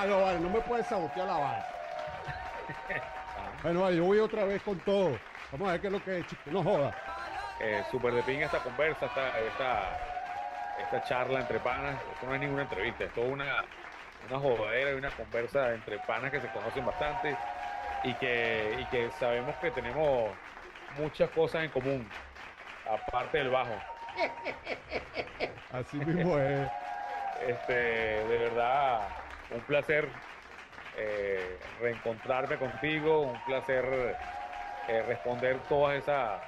[0.00, 1.66] Ah, no, vale, no me puedes sabotear la vaina.
[3.62, 5.18] bueno, vale, yo voy otra vez con todo.
[5.52, 6.42] Vamos a ver qué es lo que es, chico.
[6.46, 6.94] No joda.
[7.60, 9.82] Eh, Súper de ping esta conversa, esta, esta,
[10.80, 12.00] esta charla entre panas.
[12.14, 13.62] Esto no es ninguna entrevista, esto es una,
[14.30, 17.36] una jodera y una conversa entre panas que se conocen bastante
[18.02, 20.30] y que, y que sabemos que tenemos
[20.96, 22.08] muchas cosas en común,
[22.90, 23.74] aparte del bajo.
[25.72, 26.70] Así mismo es.
[27.46, 29.00] Este, de verdad,
[29.50, 30.08] un placer
[30.96, 34.16] eh, reencontrarme contigo, un placer
[34.88, 36.40] eh, responder todas esas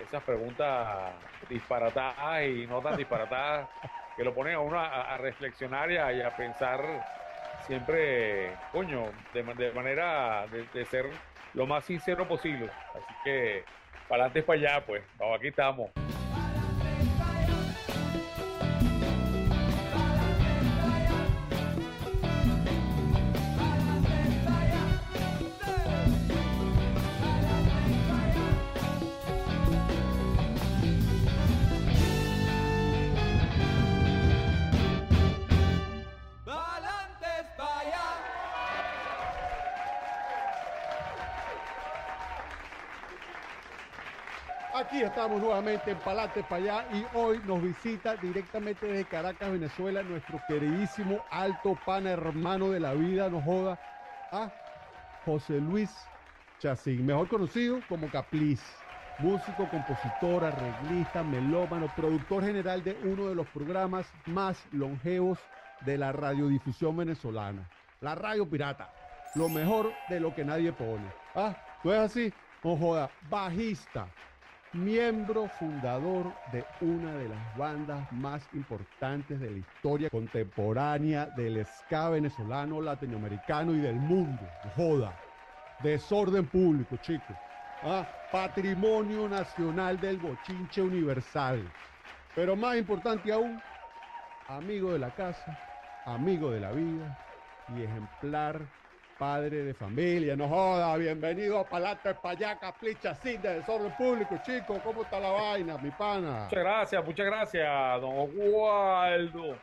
[0.00, 1.12] esas preguntas
[1.48, 3.68] disparatadas y no tan disparatadas
[4.16, 6.82] que lo ponen a uno a, reflexionar y a, pensar
[7.66, 11.06] siempre, coño, de, de manera de, ser
[11.54, 12.70] lo más sincero posible.
[12.94, 13.64] Así que
[14.08, 15.02] para adelante para allá, pues,
[15.34, 15.90] aquí estamos.
[44.90, 50.02] Aquí estamos nuevamente en Palate para allá y hoy nos visita directamente desde Caracas, Venezuela,
[50.02, 53.78] nuestro queridísimo alto pana hermano de la vida, no joda,
[54.32, 54.50] a
[55.24, 55.96] José Luis
[56.58, 58.60] Chacín, mejor conocido como Capliz,
[59.20, 65.38] músico, compositor, arreglista, melómano, productor general de uno de los programas más longevos
[65.82, 68.92] de la radiodifusión venezolana, la Radio Pirata,
[69.36, 71.06] lo mejor de lo que nadie pone.
[71.36, 72.32] Ah, ¿tú es así?
[72.64, 74.08] No joda, bajista,
[74.72, 82.10] miembro fundador de una de las bandas más importantes de la historia contemporánea del ska
[82.10, 84.42] venezolano, latinoamericano y del mundo.
[84.76, 85.12] Joda.
[85.82, 87.36] Desorden público, chicos.
[87.82, 91.62] Ah, patrimonio nacional del bochinche universal.
[92.34, 93.60] Pero más importante aún,
[94.46, 95.58] amigo de la casa,
[96.04, 97.18] amigo de la vida
[97.74, 98.60] y ejemplar
[99.20, 105.02] padre de familia, no joda, bienvenido a Palate Payaca, Plicha, de desorden público, chico, ¿cómo
[105.02, 106.44] está la vaina, mi pana?
[106.44, 109.58] Muchas gracias, muchas gracias, don Oswaldo.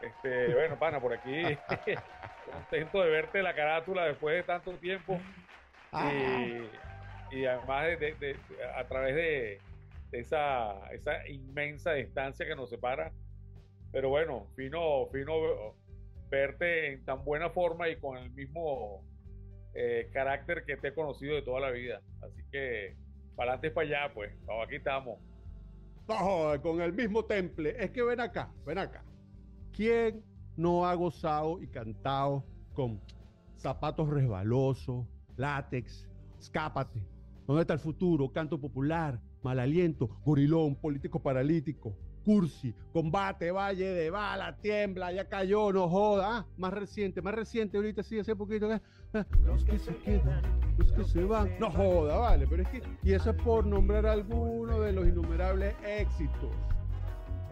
[0.00, 1.56] Este, bueno, pana, por aquí,
[2.52, 5.20] contento de verte la carátula después de tanto tiempo.
[5.92, 8.36] Y, y además de, de, de,
[8.74, 9.60] a través de,
[10.10, 13.12] esa, esa inmensa distancia que nos separa.
[13.92, 15.76] Pero bueno, fino, fino
[16.30, 19.04] verte en tan buena forma y con el mismo
[19.74, 22.00] eh, carácter que te he conocido de toda la vida.
[22.22, 22.96] Así que
[23.36, 24.32] para adelante para allá, pues.
[24.64, 25.18] aquí estamos.
[26.08, 27.74] No, con el mismo temple.
[27.78, 29.04] Es que ven acá, ven acá.
[29.72, 30.24] ¿Quién
[30.56, 33.00] no ha gozado y cantado con
[33.56, 35.06] zapatos resbalosos,
[35.36, 36.08] látex,
[36.38, 37.02] escápate?
[37.46, 38.32] ¿Dónde está el futuro?
[38.32, 45.72] Canto popular, mal aliento, gorilón, político paralítico, Cursi, combate, valle de bala, tiembla, ya cayó,
[45.72, 46.38] no joda.
[46.38, 48.68] Ah, más reciente, más reciente, ahorita sí, hace poquito.
[48.74, 48.80] Eh,
[49.44, 50.42] los que se quedan,
[50.76, 54.06] los que se van, no joda, vale, pero es que, y eso es por nombrar
[54.06, 56.50] alguno de los innumerables éxitos.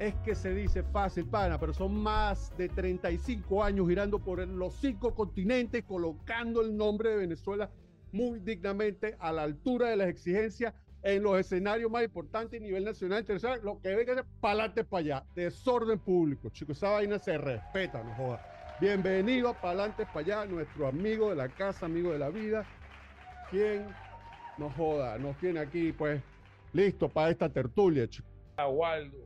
[0.00, 4.74] Es que se dice fácil, pana, pero son más de 35 años girando por los
[4.74, 7.70] cinco continentes, colocando el nombre de Venezuela
[8.10, 10.74] muy dignamente a la altura de las exigencias
[11.04, 14.84] en los escenarios más importantes a nivel nacional, internacional, lo que venga es para adelante,
[14.84, 15.24] para allá.
[15.34, 18.76] Desorden público, chicos, esa vaina se respeta, no joda.
[18.80, 22.64] Bienvenido a para adelante, para allá, nuestro amigo de la casa, amigo de la vida,
[23.50, 23.86] quien
[24.56, 26.22] no joda, nos tiene aquí, pues,
[26.72, 28.32] listo para esta tertulia, chicos.
[28.56, 29.18] Waldo.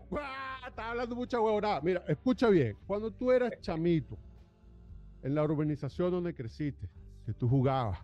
[0.66, 1.80] Está hablando mucha huevonada.
[1.80, 2.76] Mira, escucha bien.
[2.88, 4.18] Cuando tú eras chamito,
[5.22, 6.88] en la urbanización donde creciste,
[7.24, 8.00] que tú jugabas,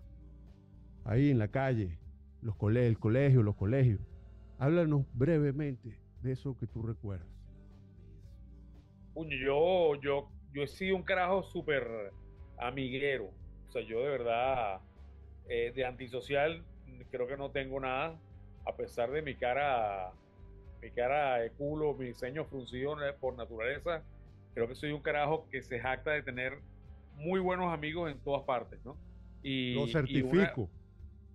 [1.04, 1.98] ahí en la calle,
[2.44, 4.00] los cole el colegio, los colegios.
[4.58, 7.26] Háblanos brevemente de eso que tú recuerdas.
[9.16, 12.12] yo, yo, yo he sido un carajo súper
[12.58, 13.30] amiguero.
[13.66, 14.80] O sea, yo de verdad,
[15.48, 16.62] eh, de antisocial,
[17.10, 18.20] creo que no tengo nada,
[18.66, 20.12] a pesar de mi cara,
[20.82, 24.02] mi cara de culo, mi diseño fruncido por naturaleza.
[24.52, 26.58] Creo que soy un carajo que se jacta de tener
[27.16, 28.96] muy buenos amigos en todas partes, ¿no?
[29.42, 30.28] Y, Lo certifico.
[30.36, 30.83] Y una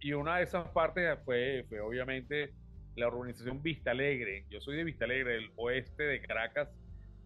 [0.02, 2.54] de esas partes fue, fue obviamente
[2.96, 4.46] la urbanización Vista Alegre.
[4.50, 6.70] Yo soy de Vista Alegre, del oeste de Caracas.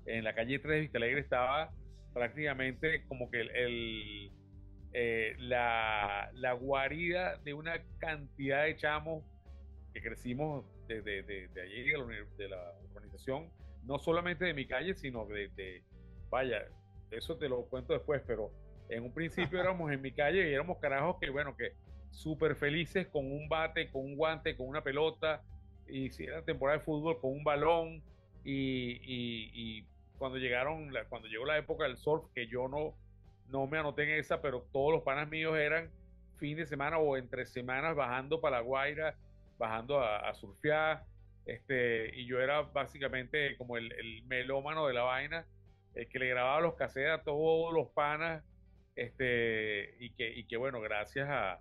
[0.06, 1.72] En la calle 3 de Vista Alegre estaba
[2.14, 4.32] prácticamente como que el,
[4.94, 9.24] eh, la, la, guarida de una cantidad de chamos
[9.94, 12.06] que crecimos desde de, de, allí, de la,
[12.38, 13.50] de la urbanización,
[13.84, 15.84] no solamente de mi calle, sino de, de,
[16.30, 16.64] vaya,
[17.12, 18.52] eso te lo cuento después, pero
[18.90, 21.74] En un principio éramos en mi calle y éramos carajos que, bueno, que
[22.14, 25.42] súper felices con un bate, con un guante, con una pelota,
[25.88, 28.02] y si era temporada de fútbol, con un balón,
[28.46, 29.84] y,
[30.18, 32.94] cuando llegaron, cuando llegó la época del surf, que yo no,
[33.50, 35.90] no me anoté en esa, pero todos los panas míos eran
[36.38, 39.16] fin de semana o entre semanas bajando para la Guaira,
[39.58, 41.04] bajando a, surfear,
[41.46, 45.46] este, y yo era básicamente como el, el, melómano de la vaina,
[45.96, 48.44] el que le grababa los cassettes a todos los panas,
[48.96, 51.60] este, y que, y que bueno, gracias a,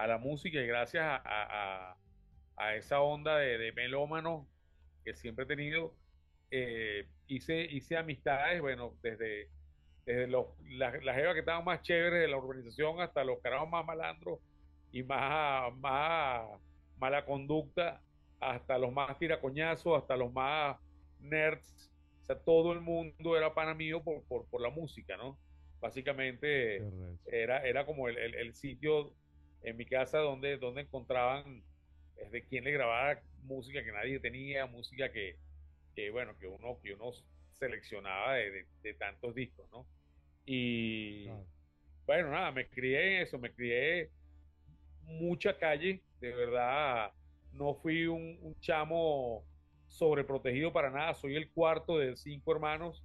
[0.00, 1.94] a la música y gracias a,
[2.56, 4.48] a, esa onda de, de, melómano
[5.04, 5.94] que siempre he tenido,
[6.50, 9.50] eh, hice, hice amistades, bueno, desde,
[10.06, 14.38] desde los, las, que estaban más chéveres de la urbanización hasta los carajos más malandros
[14.90, 16.48] y más, más
[16.98, 18.00] mala conducta,
[18.40, 20.78] hasta los más tiracoñazos, hasta los más
[21.20, 21.90] nerds.
[22.22, 25.38] O sea, todo el mundo era pana mío por, por, por la música, ¿no?
[25.78, 26.82] Básicamente
[27.26, 29.14] era, era como el, el, sitio
[29.62, 31.62] en mi casa donde, donde encontraban
[32.30, 35.36] de quién le grababa música que nadie tenía, música que,
[35.94, 37.10] que bueno, que uno, que uno
[37.52, 39.86] seleccionaba de, de, tantos discos, ¿no?
[40.46, 41.28] Y
[42.06, 44.10] bueno, nada, me crié en eso, me crié
[45.04, 47.12] mucha calle, de verdad,
[47.52, 49.44] no fui un, un chamo
[49.88, 53.02] sobreprotegido para nada, soy el cuarto de cinco hermanos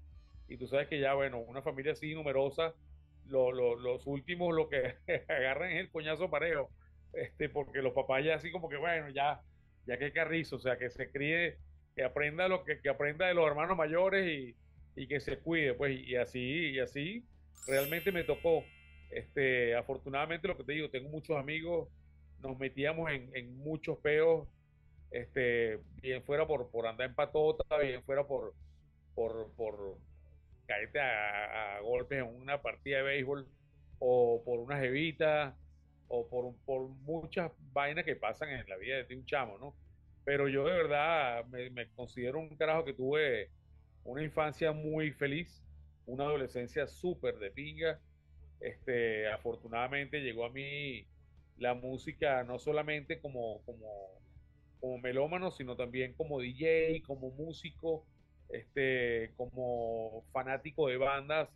[0.48, 2.74] y tú sabes que ya, bueno, una familia así numerosa,
[3.28, 4.96] los últimos lo que
[5.28, 6.70] agarran es el coñazo parejo,
[7.14, 9.42] este, porque los papás ya así como que, bueno, ya,
[9.86, 11.58] ya que carrizo, o sea, que se críe,
[11.96, 14.56] que aprenda lo que, que aprenda de los hermanos mayores y,
[14.96, 17.26] y que se cuide, pues, y así, y así,
[17.68, 18.64] realmente me tocó.
[19.12, 21.90] Este, afortunadamente lo que te digo, tengo muchos amigos,
[22.42, 24.48] nos metíamos en, en muchos peos,
[25.12, 28.54] este, bien fuera por, por andar en patota, bien fuera por,
[29.14, 29.98] por, por
[30.66, 33.48] caerte a, golpes en una partida de béisbol
[34.00, 35.54] o por unas evitas
[36.08, 39.76] o por, por muchas vainas que pasan en la vida de un chamo, ¿no?
[40.24, 43.50] Pero yo de verdad me, considero un carajo que tuve
[44.04, 45.64] una infancia muy feliz,
[46.08, 48.00] una adolescencia súper de pinga.
[48.60, 51.06] Este, afortunadamente llegó a mí
[51.58, 53.88] la música no solamente como, como,
[54.80, 58.06] como melómano, sino también como DJ, como músico,
[58.50, 61.50] este, como fanático de bandas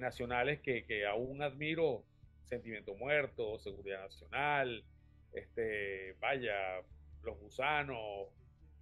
[0.00, 2.02] nacionales que, que, aún admiro,
[2.46, 4.84] Sentimiento Muerto, Seguridad Nacional,
[5.32, 6.82] este, vaya,
[7.22, 8.28] Los Gusanos,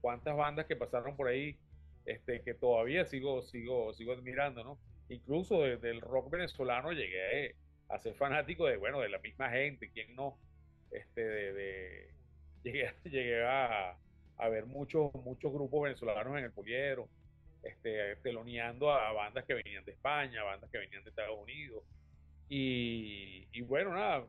[0.00, 1.56] cuántas bandas que pasaron por ahí,
[2.04, 4.78] este, que todavía sigo, sigo, sigo admirando, ¿no?
[5.08, 7.56] Incluso desde el rock venezolano llegué
[7.88, 10.38] a ser fanático de, bueno, de la misma gente, quién no,
[10.90, 12.08] este, de,
[12.62, 13.96] llegué, llegué a,
[14.36, 17.08] a ver muchos, muchos grupos venezolanos en el poliero,
[17.62, 21.84] este, teloneando a bandas que venían de España, bandas que venían de Estados Unidos.
[22.48, 24.26] Y, bueno, nada,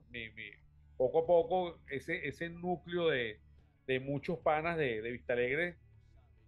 [0.98, 3.40] poco a poco ese, ese núcleo de,
[3.88, 5.76] de muchos panas de, de Vista Alegre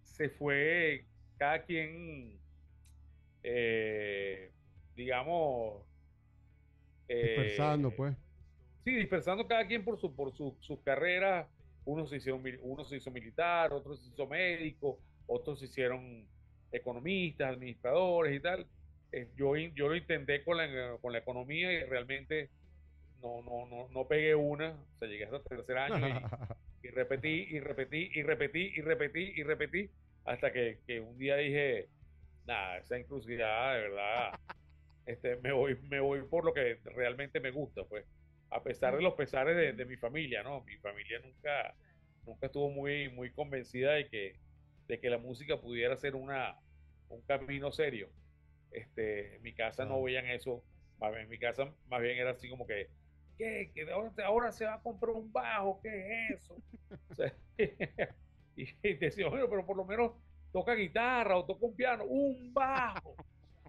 [0.04, 1.04] se fue
[1.36, 2.38] cada quien,
[3.42, 4.52] eh,
[4.94, 5.82] digamos...
[7.08, 8.16] Eh, dispersando, pues.
[8.84, 11.48] Sí, dispersando cada quien por su, por su, sus carreras.
[11.84, 16.26] Uno se, hicieron, uno se hizo militar, otros se hizo médico, otros se hicieron
[16.74, 18.66] economistas, administradores y tal.
[19.12, 22.50] Eh, yo, yo lo intenté con la, con la economía y realmente
[23.22, 24.70] no, no, no, no pegué una.
[24.70, 26.08] O sea, llegué hasta el tercer año
[26.82, 29.90] y, repetí y repetí y repetí y repetí y repetí
[30.24, 31.88] hasta que, que un día dije,
[32.46, 34.40] nada, esa inclusividad de verdad,
[35.06, 38.04] este, me, voy, me voy por lo que realmente me gusta, pues.
[38.50, 40.62] A pesar de los pesares de, de mi familia, ¿no?
[40.62, 41.74] Mi familia nunca,
[42.24, 44.36] nunca estuvo muy, muy convencida de que,
[44.86, 46.56] de que la música pudiera ser una,
[47.08, 48.08] un camino serio.
[48.70, 50.62] Este, en mi casa no veían eso,
[51.00, 52.88] en mi casa más bien era así como que,
[53.38, 53.70] ¿qué?
[53.74, 53.86] ¿Que
[54.22, 55.80] ahora, se va a comprar un bajo?
[55.82, 56.56] ¿Qué es eso?
[58.56, 60.12] y, decía, bueno, pero por lo menos
[60.52, 63.16] toca guitarra o toca un piano, un bajo.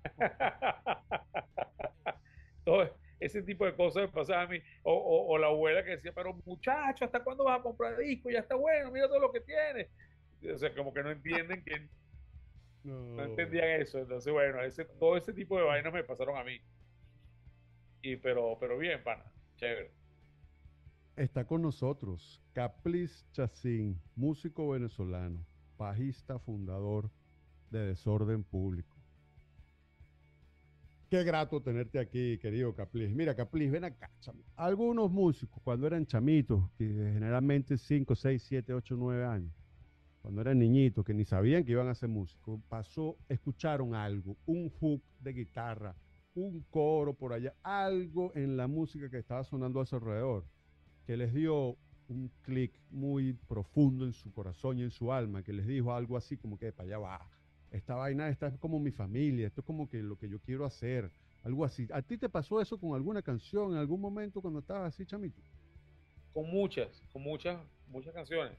[2.63, 4.59] Todo ese tipo de cosas me pasaba a mí.
[4.83, 8.29] O, o, la abuela que decía, pero muchacho, ¿hasta cuándo vas a comprar disco?
[8.29, 9.89] Ya está bueno, mira todo lo que tiene.
[10.53, 11.87] O sea, como que no entienden que
[12.85, 13.23] no.
[13.23, 13.99] entendían eso.
[13.99, 16.59] Entonces, bueno, ese, todo ese tipo de vainas me pasaron a mí.
[18.01, 19.25] Y, pero, pero bien, pana,
[19.55, 19.91] chévere.
[21.15, 25.45] Está con nosotros Caplis Chacín, músico venezolano,
[25.77, 27.09] bajista, fundador
[27.71, 28.95] de Desorden Público.
[31.09, 33.15] Qué grato tenerte aquí, querido Caplis.
[33.15, 34.11] Mira, Caplis, ven acá.
[34.55, 39.53] Algunos músicos, cuando eran chamitos, que generalmente 5, 6, 7, 8, 9 años,
[40.25, 44.71] cuando eran niñitos, que ni sabían que iban a ser músicos, pasó, escucharon algo, un
[44.71, 45.95] hook de guitarra
[46.33, 50.43] un coro por allá, algo en la música que estaba sonando a su alrededor,
[51.05, 51.77] que les dio
[52.09, 56.17] un clic muy profundo en su corazón y en su alma, que les dijo algo
[56.17, 57.29] así como que para allá va,
[57.69, 60.65] esta vaina esta es como mi familia, esto es como que lo que yo quiero
[60.65, 61.11] hacer,
[61.43, 61.87] algo así.
[61.93, 65.39] ¿A ti te pasó eso con alguna canción en algún momento cuando estabas así, chamito?
[66.33, 68.57] Con muchas, con muchas, muchas canciones.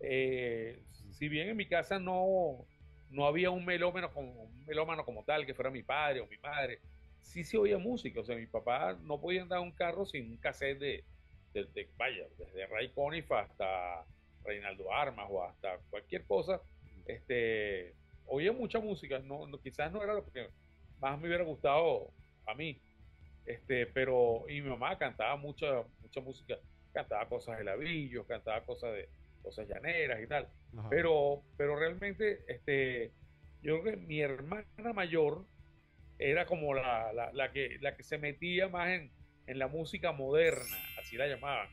[0.00, 0.82] Eh,
[1.12, 2.66] si bien en mi casa no,
[3.10, 6.36] no había un melómano, como, un melómano como tal, que fuera mi padre o mi
[6.38, 6.80] madre,
[7.22, 8.20] sí se oía música.
[8.20, 11.04] O sea, mi papá no podía andar un carro sin un cassette de,
[11.52, 14.04] de, vaya, desde Ray Conniff hasta
[14.44, 16.60] Reinaldo Armas o hasta cualquier cosa.
[17.06, 17.94] Este,
[18.26, 20.48] oía mucha música, no, quizás no era lo que
[21.00, 22.10] más me hubiera gustado
[22.46, 22.80] a mí.
[23.46, 26.58] Este, pero, y mi mamá cantaba mucha, mucha música,
[26.92, 29.08] cantaba cosas de ladrillos, cantaba cosas de
[29.44, 30.48] cosas llaneras y tal.
[30.90, 33.12] Pero, pero realmente, este,
[33.62, 35.44] yo creo que mi hermana mayor
[36.18, 39.12] era como la, la, que, la que se metía más en,
[39.46, 41.68] en la música moderna, así la llamaban.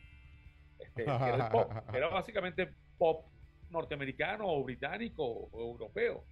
[0.79, 3.25] Este, era, el pop, era básicamente pop
[3.69, 6.23] norteamericano o británico o europeo.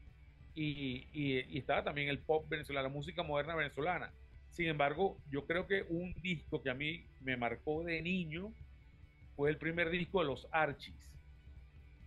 [0.55, 4.11] Y, y, estaba también el pop venezolano, la música moderna venezolana.
[4.49, 8.51] Sin embargo, yo creo que un disco que a mí me marcó de niño
[9.35, 10.97] fue el primer disco de los Archies.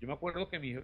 [0.03, 0.75] Yo me acuerdo que mi,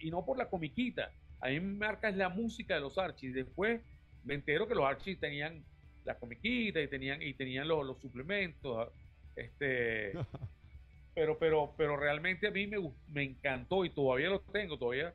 [0.00, 3.32] y no por la comiquita, a mí me marca es la música de los Archies.
[3.32, 3.80] Después
[4.24, 5.64] me entero que los Archies tenían
[6.04, 8.88] la comiquita y tenían y tenían los, los suplementos.
[9.36, 10.10] Este,
[11.14, 15.14] pero, pero, pero realmente a mí me, me encantó y todavía lo tengo, todavía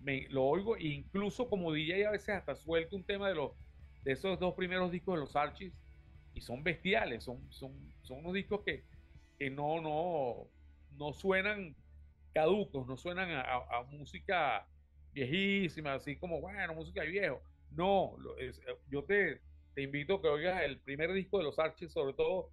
[0.00, 3.52] me, lo oigo, e incluso como DJ a veces hasta suelto un tema de los
[4.02, 5.72] de esos dos primeros discos de los Archies
[6.34, 7.72] y son bestiales, son, son,
[8.02, 8.84] son unos discos que,
[9.38, 10.50] que no, no,
[10.98, 11.74] no suenan
[12.34, 14.66] caducos, no suenan a, música
[15.12, 17.40] viejísima, así como, bueno, música de viejo.
[17.70, 18.16] No,
[18.90, 19.40] yo te,
[19.74, 22.50] te invito a que oigas el primer disco de los Archies, sobre todo,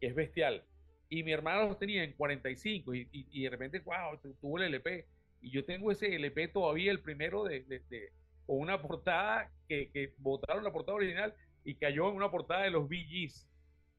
[0.00, 0.64] que es bestial.
[1.08, 5.06] Y mi hermano los tenía en 45 y, y, de repente, wow, tuvo el LP.
[5.42, 8.12] Y yo tengo ese LP todavía, el primero de, de,
[8.46, 11.34] con una portada que, que botaron la portada original
[11.64, 13.48] y cayó en una portada de los VGs.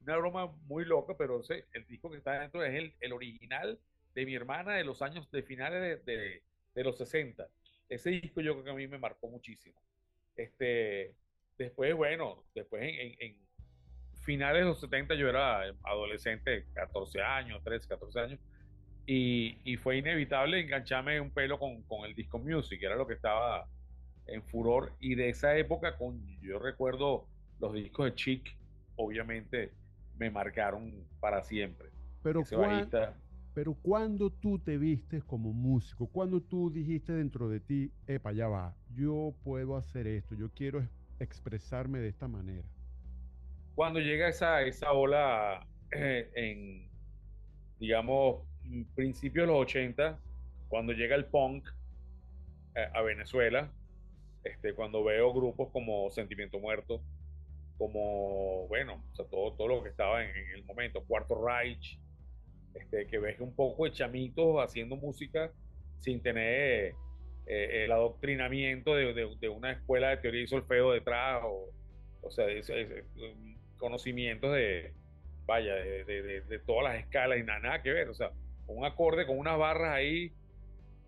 [0.02, 3.78] Una broma muy loca, pero sé, el disco que está dentro es el, el original
[4.14, 6.42] de mi hermana de los años de finales de,
[6.74, 7.46] de, los 60.
[7.88, 9.80] Ese disco yo creo que a mí me marcó muchísimo.
[10.36, 11.14] Este,
[11.58, 13.36] después, bueno, después en, en,
[14.22, 18.40] finales de los 70 yo era adolescente, 14 años, 13, 14 años,
[19.04, 23.06] y, y fue inevitable engancharme un pelo con, con, el disco music, que era lo
[23.06, 23.66] que estaba
[24.26, 27.26] en furor, y de esa época, con, yo recuerdo
[27.58, 28.56] los discos de Chic,
[28.96, 29.72] obviamente
[30.16, 31.88] me marcaron para siempre.
[32.22, 32.44] Pero,
[33.54, 38.48] pero cuando tú te vistes como músico, cuando tú dijiste dentro de ti, epa, ya
[38.48, 40.86] va, yo puedo hacer esto, yo quiero
[41.18, 42.66] expresarme de esta manera.
[43.74, 46.88] Cuando llega esa, esa ola eh, en,
[47.78, 48.42] digamos,
[48.94, 50.18] principios de los 80,
[50.68, 51.68] cuando llega el punk
[52.74, 53.70] eh, a Venezuela,
[54.44, 57.02] este, cuando veo grupos como Sentimiento Muerto,
[57.76, 61.98] como, bueno, todo, todo lo que estaba en, en el momento, Cuarto Reich,
[62.74, 65.50] este, que ves un poco de chamitos haciendo música
[66.00, 66.94] sin tener
[67.46, 71.70] eh, el adoctrinamiento de, una escuela de teoría y solfeo detrás, o,
[72.22, 72.46] o sea,
[73.78, 74.92] conocimientos de,
[75.46, 78.30] vaya, de, todas las escalas y nada, que ver, o sea,
[78.66, 80.32] un acorde con unas barras ahí,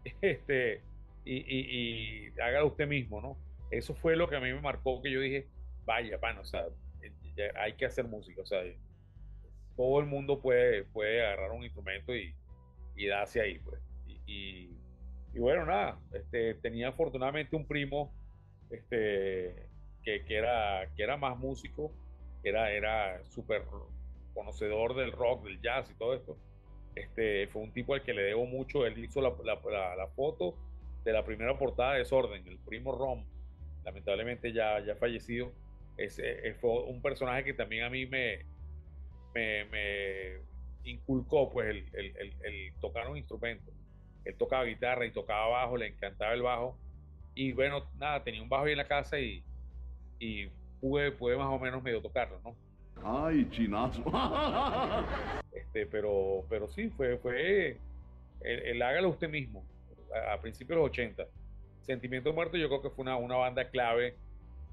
[0.21, 0.83] este,
[1.25, 3.39] y, y, y hágalo usted mismo, ¿no?
[3.71, 5.47] Eso fue lo que a mí me marcó, que yo dije,
[5.85, 6.67] vaya, pan, o sea,
[7.57, 8.63] hay que hacer música, o sea,
[9.77, 12.35] todo el mundo puede, puede agarrar un instrumento y,
[12.97, 13.81] y darse ahí, pues.
[14.27, 14.71] Y,
[15.35, 18.13] y, bueno, nada, este, tenía afortunadamente un primo
[18.71, 19.69] este,
[20.03, 21.93] que, que, era, que era más músico,
[22.43, 23.63] era, era súper
[24.33, 26.37] conocedor del rock, del jazz y todo esto.
[26.95, 30.57] Este, fue un tipo al que le debo mucho, él hizo la, la, la, foto
[31.05, 33.25] de la primera portada de Desorden, el primo Rom,
[33.85, 35.53] lamentablemente ya, ya fallecido.
[35.97, 38.47] Ese, fue un personaje que también a mí me,
[39.35, 40.39] me,
[40.85, 43.73] inculcó pues el, tocar un instrumento.
[44.25, 46.79] Él tocaba guitarra y tocaba bajo, le encantaba el bajo.
[47.35, 49.43] Y bueno, nada, tenía un bajo ahí en la casa y,
[50.19, 50.49] y
[50.81, 52.55] pude, pude más o menos medio tocarlo, ¿no?
[53.03, 54.03] Ay, chinazo.
[55.53, 57.79] este, pero, pero sí, fue, fue
[58.41, 59.65] el, hágalo usted mismo,
[60.33, 61.27] a, principios de los 80.
[61.83, 64.17] Sentimiento Muerto yo creo que fue una, una banda clave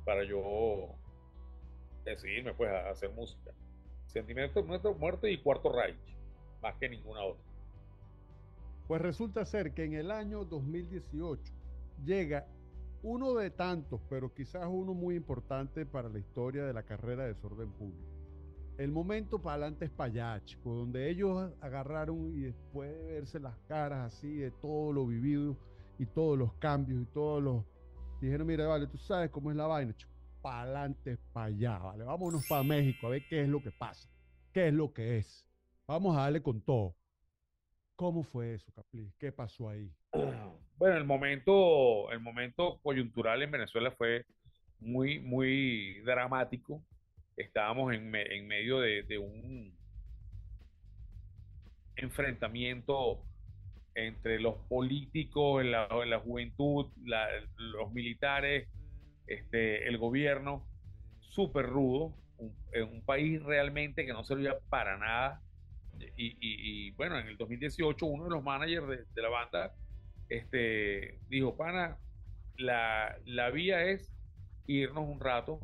[0.06, 0.96] para yo
[2.06, 3.52] decidirme pues a hacer música.
[4.12, 5.96] Sentimiento Muerto y Cuarto Reich,
[6.62, 7.44] más que ninguna otra.
[8.88, 11.54] Pues resulta ser que en el año 2018
[12.04, 12.46] llega
[13.04, 17.34] uno de tantos, pero quizás uno muy importante para la historia de la carrera de
[17.36, 18.12] desorden público.
[18.78, 24.14] El momento para adelante es chicos, donde ellos agarraron y después de verse las caras
[24.14, 25.56] así de todo lo vivido
[26.00, 27.64] y todos los cambios y todos los...
[28.20, 30.11] Dijeron, mira, vale, tú sabes cómo es la vaina, chicos,
[30.42, 34.10] para adelante, para allá, vale, vámonos para México a ver qué es lo que pasa,
[34.54, 35.48] qué es lo que es.
[35.88, 36.96] Vamos a darle con todo.
[37.96, 39.14] ¿Cómo fue eso, Capli?
[39.20, 39.92] ¿Qué pasó ahí?
[40.78, 44.26] Bueno, el momento, el momento coyuntural en Venezuela fue
[44.80, 46.84] muy, muy dramático.
[47.38, 49.78] Estábamos en, en medio de, un
[51.96, 53.24] enfrentamiento
[53.94, 56.88] entre los políticos, la, la juventud,
[57.58, 58.68] los militares,
[59.34, 60.66] este, el gobierno,
[61.20, 62.56] súper rudo, un,
[62.92, 65.42] un país realmente que no servía para nada.
[66.18, 69.74] Y, y, y, bueno, en el 2018 uno de los managers de, de la banda
[70.32, 71.98] este, dijo, pana,
[72.58, 74.14] la, la vía es
[74.66, 75.60] irnos un rato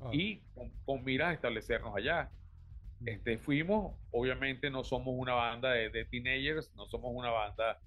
[0.00, 0.10] ah.
[0.12, 2.30] y con, con, miras establecernos allá.
[3.00, 3.08] Mm.
[3.08, 7.80] Este, fuimos, obviamente no somos una banda de, de, teenagers, no somos una banda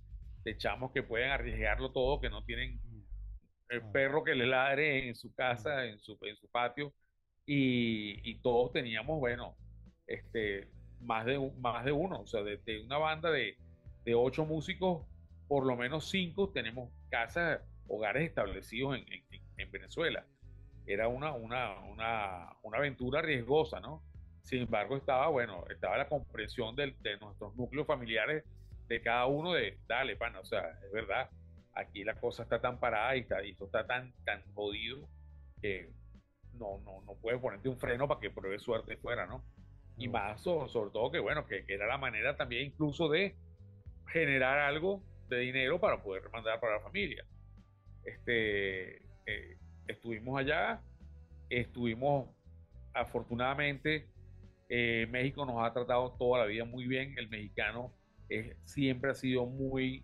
[0.45, 2.79] de chamos que pueden arriesgarlo todo, que no tienen.
[3.71, 6.93] El perro que le ladre en su casa, en su, en su patio,
[7.45, 9.55] y, y todos teníamos, bueno,
[10.07, 10.69] este,
[11.01, 13.57] más de, más de uno, o sea, de, de una banda de,
[14.03, 15.05] de ocho músicos,
[15.47, 20.25] por lo menos cinco tenemos casas, hogares establecidos en, en, en Venezuela.
[20.85, 24.03] Era una, una, una, una, aventura riesgosa, ¿no?
[24.41, 28.43] Sin embargo, estaba, bueno, estaba la comprensión de, de nuestros núcleos familiares,
[28.87, 31.29] de cada uno de, dale, pana, o sea, es verdad,
[31.73, 35.07] aquí la cosa está tan parada y, está, y esto está tan, tan jodido
[35.61, 35.89] que
[36.53, 39.43] no, no, no puedes ponerte un freno para que pruebe suerte fuera, ¿no?
[39.97, 43.35] Y más, sobre, todo que, bueno, que, que, era la manera también incluso de
[44.07, 47.25] generar algo de dinero para poder mandar para la familia.
[48.03, 50.81] Este, eh, estuvimos allá,
[51.49, 52.29] estuvimos,
[52.93, 54.07] afortunadamente,
[54.69, 57.93] eh, México nos ha tratado toda la vida muy bien, el mexicano
[58.29, 60.03] eh, siempre ha sido muy,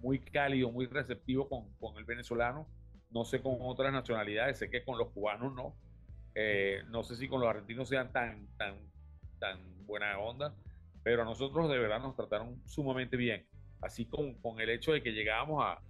[0.00, 2.66] muy cálido, muy receptivo con, con, el venezolano,
[3.10, 5.74] no sé con otras nacionalidades, sé que con los cubanos no,
[6.34, 8.76] eh, no sé si con los argentinos sean tan, tan,
[9.38, 10.54] tan buena onda,
[11.02, 13.46] pero a nosotros de verdad nos trataron sumamente bien
[13.80, 15.80] así con, con el hecho de que llegábamos a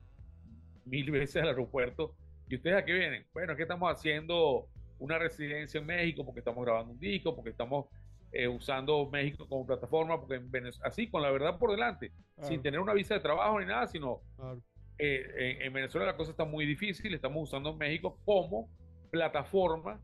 [0.84, 2.14] mil veces al aeropuerto.
[2.48, 3.26] ¿Y ustedes a qué vienen?
[3.32, 4.68] Bueno, es estamos haciendo
[4.98, 7.86] una residencia en México porque estamos grabando un disco, porque estamos
[8.32, 12.48] eh, usando México como plataforma, porque en Venezuela, así, con la verdad por delante, claro.
[12.48, 14.60] sin tener una visa de trabajo ni nada, sino claro.
[14.98, 18.68] eh, en, en, Venezuela la cosa está muy difícil, estamos usando México como
[19.10, 20.00] plataforma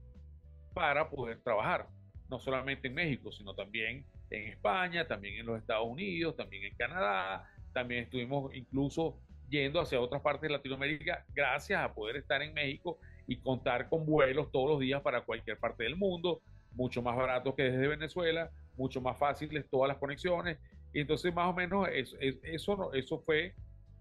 [0.72, 1.86] para poder trabajar,
[2.30, 6.74] no solamente en México, sino también en España, también en los Estados Unidos, también en
[6.74, 12.54] Canadá, también estuvimos incluso yendo hacia otras partes de Latinoamérica gracias a poder estar en
[12.54, 16.42] México y contar con vuelos todos los días para cualquier parte del mundo,
[16.74, 20.58] mucho más baratos que desde Venezuela, mucho más fáciles todas las conexiones.
[20.92, 23.54] Y entonces más o menos eso, eso, eso fue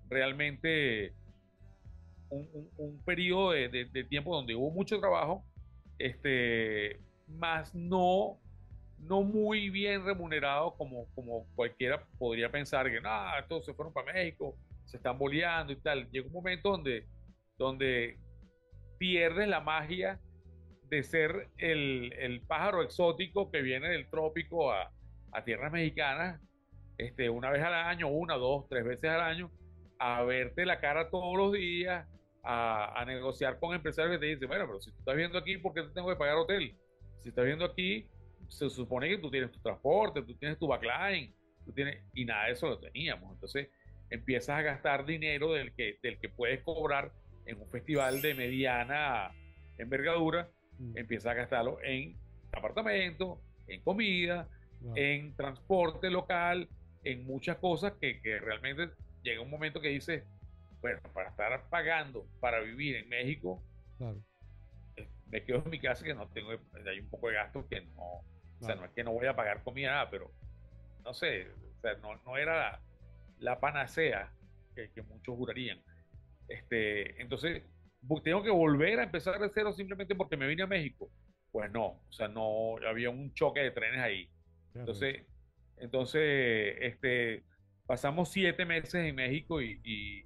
[0.09, 1.13] realmente
[2.29, 5.43] un, un, un periodo de, de, de, tiempo donde hubo mucho trabajo,
[5.97, 8.39] este, más no
[9.07, 14.13] no muy bien remunerado como, como cualquiera podría pensar que, nada, todos se fueron para
[14.13, 14.55] México,
[14.85, 16.09] se están boleando y tal.
[16.11, 17.05] Llega un momento donde,
[17.57, 18.17] donde
[18.97, 20.19] pierdes la magia
[20.93, 24.91] de ser el, el pájaro exótico que viene del trópico a,
[25.31, 26.39] a, tierras mexicanas,
[26.97, 29.51] este, una vez al año, una, dos, tres veces al año,
[29.97, 32.07] a verte la cara todos los días,
[32.43, 35.57] a, a negociar con empresarios que te dicen, bueno, pero si tú estás viendo aquí,
[35.57, 36.75] ¿por qué te tengo que pagar hotel?
[37.19, 38.07] Si estás viendo aquí,
[38.49, 41.33] se supone que tú tienes tu transporte, tú tienes tu backline,
[41.65, 43.33] tú tienes, y nada de eso lo teníamos.
[43.33, 43.69] Entonces
[44.11, 47.11] empiezas a gastar dinero del que, del que puedes cobrar
[47.45, 49.31] en un festival de mediana
[49.77, 50.97] envergadura, mm.
[50.97, 52.17] empiezas a gastarlo en
[52.51, 54.47] apartamento, en comida,
[54.81, 54.93] wow.
[54.95, 56.69] en transporte local,
[57.03, 58.89] en muchas cosas que, que, realmente
[59.23, 60.23] llega un momento que dices,
[60.81, 63.63] bueno, para estar pagando para vivir en México,
[63.97, 64.21] claro.
[64.95, 67.81] Eh, me quedo en mi casa que no tengo, hay un poco de gasto que
[67.81, 70.31] no, o sea, no es que no voy a pagar comida, pero
[71.03, 72.81] no sé, o sea, no, no era la,
[73.39, 74.31] la panacea
[74.75, 75.81] que, que, muchos jurarían.
[76.47, 77.63] Este, entonces,
[78.23, 81.09] tengo que volver a empezar de cero simplemente porque me vine a México.
[81.51, 84.29] Pues no, o sea, no había un choque de trenes ahí.
[84.73, 85.25] Entonces,
[85.77, 87.43] entonces, este,
[87.85, 90.23] pasamos siete meses en México y, y,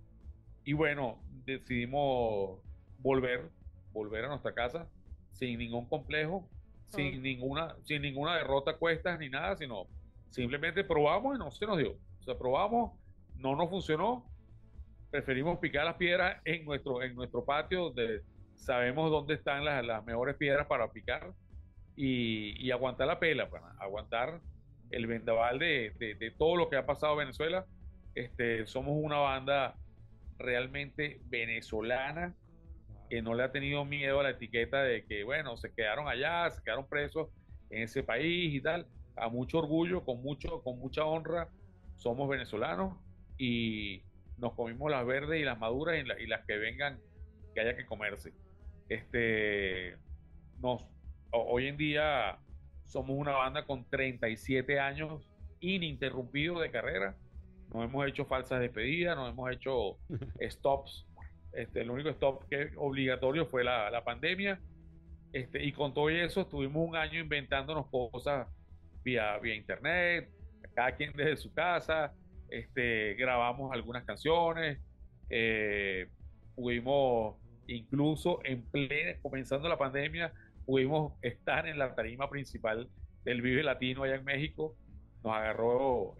[0.63, 2.59] y bueno, decidimos
[2.99, 3.49] volver,
[3.91, 4.89] volver a nuestra casa
[5.33, 6.49] sin ningún complejo
[6.89, 9.87] sin, ninguna, sin ninguna derrota cuestas ni nada, sino
[10.29, 11.97] simplemente probamos y no se nos dio.
[12.19, 12.97] O sea, probamos,
[13.35, 14.25] no nos funcionó
[15.09, 18.21] preferimos picar las piedras en nuestro, en nuestro patio, donde
[18.55, 21.31] sabemos dónde están las, las mejores piedras para picar
[21.95, 24.41] y, y aguantar la pela, pana, aguantar
[24.91, 27.65] el vendaval de, de, de, todo lo que ha pasado en Venezuela.
[28.15, 29.75] Este, somos una banda
[30.37, 32.35] realmente venezolana
[33.09, 36.49] que no le ha tenido miedo a la etiqueta de que, bueno, se quedaron allá,
[36.51, 37.29] se quedaron presos
[37.69, 38.87] en ese país y tal.
[39.15, 41.49] A mucho orgullo, con, mucho, con mucha honra,
[41.95, 42.97] somos venezolanos
[43.37, 44.03] y
[44.37, 46.99] nos comimos las verdes y las maduras y, la, y las que vengan,
[47.53, 48.33] que haya que comerse.
[48.89, 49.97] Este,
[50.59, 50.85] nos,
[51.31, 52.37] hoy en día
[52.85, 55.27] somos una banda con 37 años
[55.59, 57.15] ininterrumpidos de carrera.
[57.73, 59.97] No hemos hecho falsas despedidas, no hemos hecho
[60.41, 61.05] stops.
[61.53, 64.59] Este, el único stop que obligatorio fue la, la pandemia.
[65.33, 68.47] Este, y con todo eso estuvimos un año inventándonos cosas
[69.03, 70.29] vía, vía internet,
[70.73, 72.13] cada quien desde su casa.
[72.49, 74.79] Este, grabamos algunas canciones.
[75.29, 76.07] Eh,
[76.55, 77.35] pudimos
[77.67, 80.33] incluso en plena, comenzando la pandemia,
[80.65, 82.89] pudimos estar en la tarima principal
[83.25, 84.75] del Vive Latino allá en México.
[85.23, 86.15] Nos agarró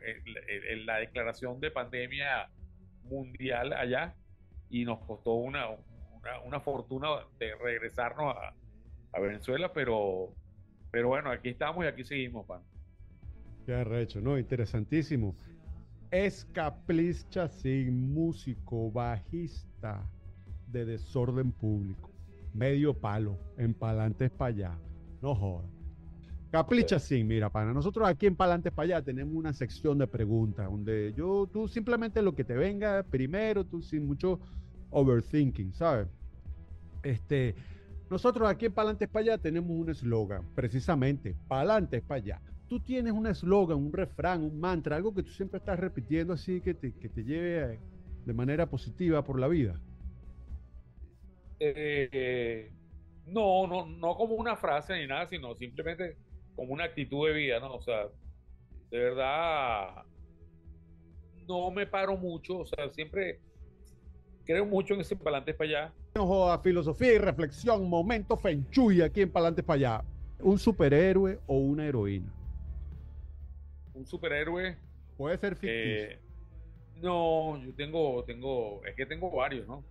[0.86, 2.50] la declaración de pandemia
[3.04, 4.16] mundial allá
[4.70, 7.08] y nos costó una, una, una fortuna
[7.40, 8.54] de regresarnos a,
[9.14, 10.34] a, Venezuela, pero,
[10.92, 12.62] pero bueno, aquí estamos y aquí seguimos, pan.
[13.66, 14.38] Qué arrecho, ¿no?
[14.38, 15.36] Interesantísimo.
[16.12, 20.10] Escapliz sin músico, bajista
[20.68, 22.18] de desorden público
[22.58, 24.78] medio palo, en Palantes para allá.
[25.22, 25.70] No jodas.
[26.52, 30.70] Caplicha sí, mira, para nosotros aquí en Palantes para allá tenemos una sección de preguntas
[30.70, 34.40] donde yo, tú simplemente lo que te venga primero, tú sin mucho
[34.90, 36.08] overthinking, ¿sabes?
[37.04, 37.54] Este,
[38.10, 42.42] nosotros aquí en Palantes para allá tenemos un eslogan, precisamente, Palantes para allá.
[42.68, 46.60] Tú tienes un eslogan, un refrán, un mantra, algo que tú siempre estás repitiendo así
[46.62, 47.80] que te, que te lleve
[48.26, 49.80] de manera positiva por la vida.
[51.60, 52.72] Eh,
[53.26, 56.18] no, no, no como una frase ni nada, sino simplemente
[56.56, 57.76] como una actitud de vida, ¿no?
[57.76, 58.08] O sea,
[58.90, 60.04] de verdad,
[61.48, 63.40] no me paro mucho, o sea, siempre
[64.46, 65.94] creo mucho en ese Palantes para allá.
[66.18, 70.04] Ojo filosofía y reflexión, momento fenchuy aquí en Palantes para allá.
[70.40, 72.37] ¿Un superhéroe o una heroína?
[73.98, 74.78] Un superhéroe.
[75.18, 76.04] Puede ser ficticio.
[76.04, 76.20] Eh,
[77.02, 79.84] no, yo tengo, tengo, es que tengo varios, ¿no?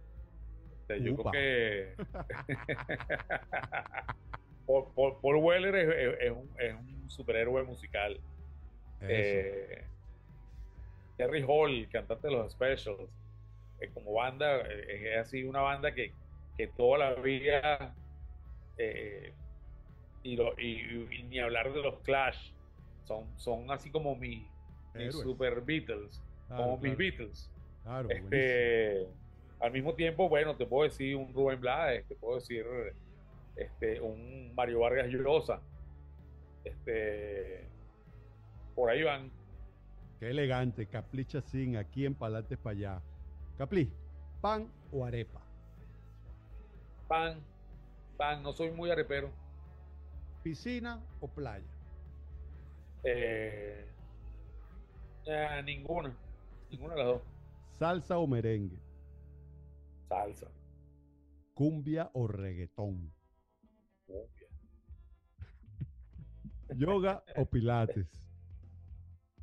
[0.88, 1.94] Yo creo que
[4.66, 8.20] Paul, Paul, Paul, Weller es, un, es, un, superhéroe musical.
[9.00, 9.84] Eh,
[11.16, 13.10] Terry Hall, cantante de los Specials,
[13.80, 16.12] eh, como banda, eh, es así una banda que,
[16.56, 17.94] que toda la vida,
[20.22, 22.52] y, lo, y, y, ni hablar de los Clash,
[23.06, 24.46] son, son así como mis,
[24.94, 26.82] mis super Beatles, claro, como claro.
[26.82, 27.50] mis Beatles.
[27.82, 29.06] Claro, este,
[29.60, 32.66] al mismo tiempo, bueno, te puedo decir un Rubén Blades, te puedo decir
[33.54, 35.60] este, un Mario Vargas Llosa.
[36.64, 37.64] Este,
[38.74, 39.30] por ahí van.
[40.18, 43.02] Qué elegante, Caplicha sin aquí en Palantes para allá.
[43.56, 43.90] Capli,
[44.40, 45.40] ¿pan o arepa?
[47.06, 47.40] Pan,
[48.16, 49.30] pan, no soy muy arepero.
[50.42, 51.75] ¿Piscina o playa?
[53.08, 53.86] Eh,
[55.26, 56.12] eh, ninguna,
[56.70, 57.22] ninguna de las dos.
[57.78, 58.80] ¿Salsa o merengue?
[60.08, 60.48] Salsa.
[61.54, 63.12] ¿Cumbia o reggaetón?
[64.06, 64.48] Cumbia.
[66.74, 68.08] ¿Yoga o pilates?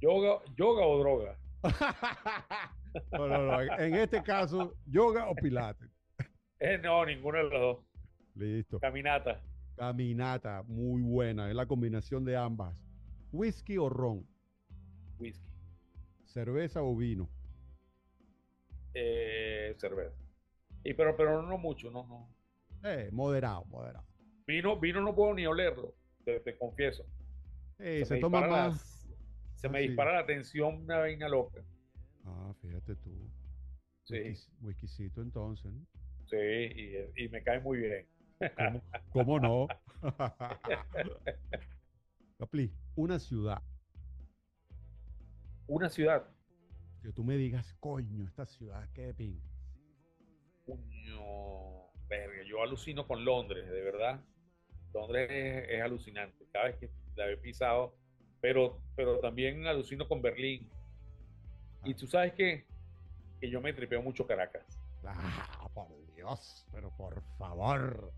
[0.02, 1.40] Yoga, yoga o droga.
[3.14, 3.62] no, no, no.
[3.62, 5.90] En este caso, yoga o pilates.
[6.60, 7.78] Eh, no, ninguno de los dos.
[8.36, 8.80] Listo.
[8.80, 9.42] Caminata.
[9.76, 11.50] Caminata, muy buena.
[11.50, 12.74] Es la combinación de ambas.
[13.34, 14.26] ¿Whisky o ron?
[15.18, 15.50] Whisky.
[16.26, 17.28] ¿Cerveza o vino?
[18.94, 20.16] Eh, cerveza.
[20.84, 22.30] Y pero, pero no mucho, no, no.
[22.84, 24.06] Eh, moderado, moderado.
[24.46, 27.06] Vino, vino no puedo ni olerlo, te, te confieso.
[27.80, 29.08] Eh, se, se toma más.
[29.10, 29.16] La,
[29.56, 31.64] se me dispara la tensión una vaina loca.
[32.26, 33.32] Ah, fíjate tú.
[34.04, 34.36] Sí.
[34.62, 35.88] Whiskycito entonces, ¿no?
[36.26, 38.08] Sí, y, y, me cae muy bien.
[38.58, 39.68] ¿Cómo, cómo no?
[42.38, 43.62] Capli, una ciudad.
[45.68, 46.26] Una ciudad.
[47.02, 49.42] Que tú me digas, coño, esta ciudad, qué pin.
[52.08, 54.22] Verga, yo alucino con Londres, de verdad.
[54.94, 57.96] Londres es, es, alucinante, cada vez que la he pisado,
[58.40, 60.70] pero, pero también alucino con Berlín.
[61.82, 61.90] Ah.
[61.90, 62.66] Y tú sabes que,
[63.40, 64.64] que yo me tripeo mucho Caracas.
[65.06, 68.14] Ah, por Dios, pero por favor.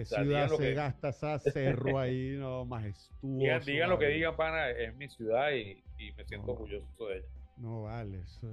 [0.00, 0.74] Que ciudad se que...
[0.74, 3.36] gasta esa cerro ahí, no, majestuoso.
[3.38, 7.06] Digan, digan lo que digan, pana, es mi ciudad y, y me siento no, orgulloso
[7.08, 7.28] de ella.
[7.58, 8.48] No vale, eso.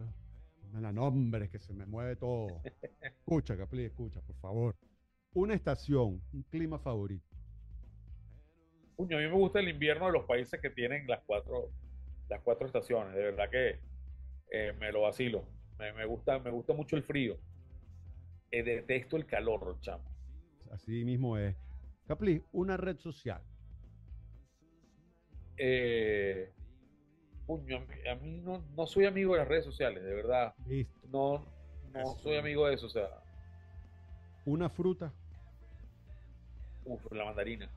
[0.73, 2.61] No, nombre, que se me mueve todo.
[3.01, 4.75] Escucha, Capli, escucha, por favor.
[5.33, 7.25] Una estación, un clima favorito.
[8.97, 11.69] Puño, a mí me gusta el invierno de los países que tienen las cuatro,
[12.29, 13.15] las cuatro estaciones.
[13.15, 13.79] De verdad que
[14.51, 15.45] eh, me lo vacilo.
[15.77, 17.37] Me, gusta, me gusta mucho el frío.
[18.51, 20.16] Eh, detesto el calor, chamo.
[20.71, 21.55] Así mismo es.
[22.07, 23.41] Capli, una red social.
[25.57, 26.53] Eh,
[27.45, 30.53] puño, a mí no, no, soy amigo de las redes sociales, de verdad.
[31.09, 31.45] No,
[31.93, 33.09] no soy amigo de eso, o sea.
[34.45, 35.11] ¿Una fruta?
[36.85, 37.69] Uf, la mandarina.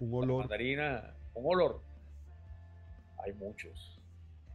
[0.00, 0.28] ¿Un olor?
[0.28, 1.80] La mandarina, un olor.
[3.24, 4.00] Hay muchos,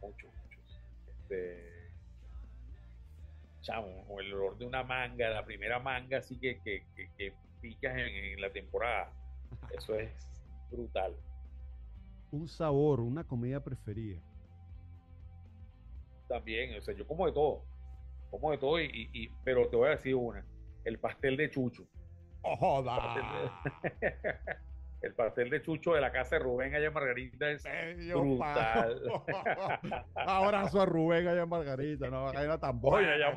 [0.02, 0.80] muchos, muchos.
[1.06, 1.77] Este,
[3.68, 8.40] chamo, el olor de una manga, la primera manga así que, que, que, picas en,
[8.40, 9.12] la temporada.
[9.76, 10.10] Eso es
[10.70, 11.14] brutal.
[12.30, 14.20] Un sabor, una comida preferida.
[16.28, 17.64] También, o sea, yo como de todo.
[18.30, 20.44] Como de todo, y, y, pero te voy a decir una.
[20.84, 21.86] El pastel de chucho.
[22.42, 22.82] ¡Oh,
[25.00, 27.62] El pastel de Chucho de la casa de Rubén allá en Margarita es
[28.12, 29.00] brutal.
[30.16, 33.16] Abrazo a Rubén allá en Margarita, no, era tan buena.
[33.16, 33.30] ya,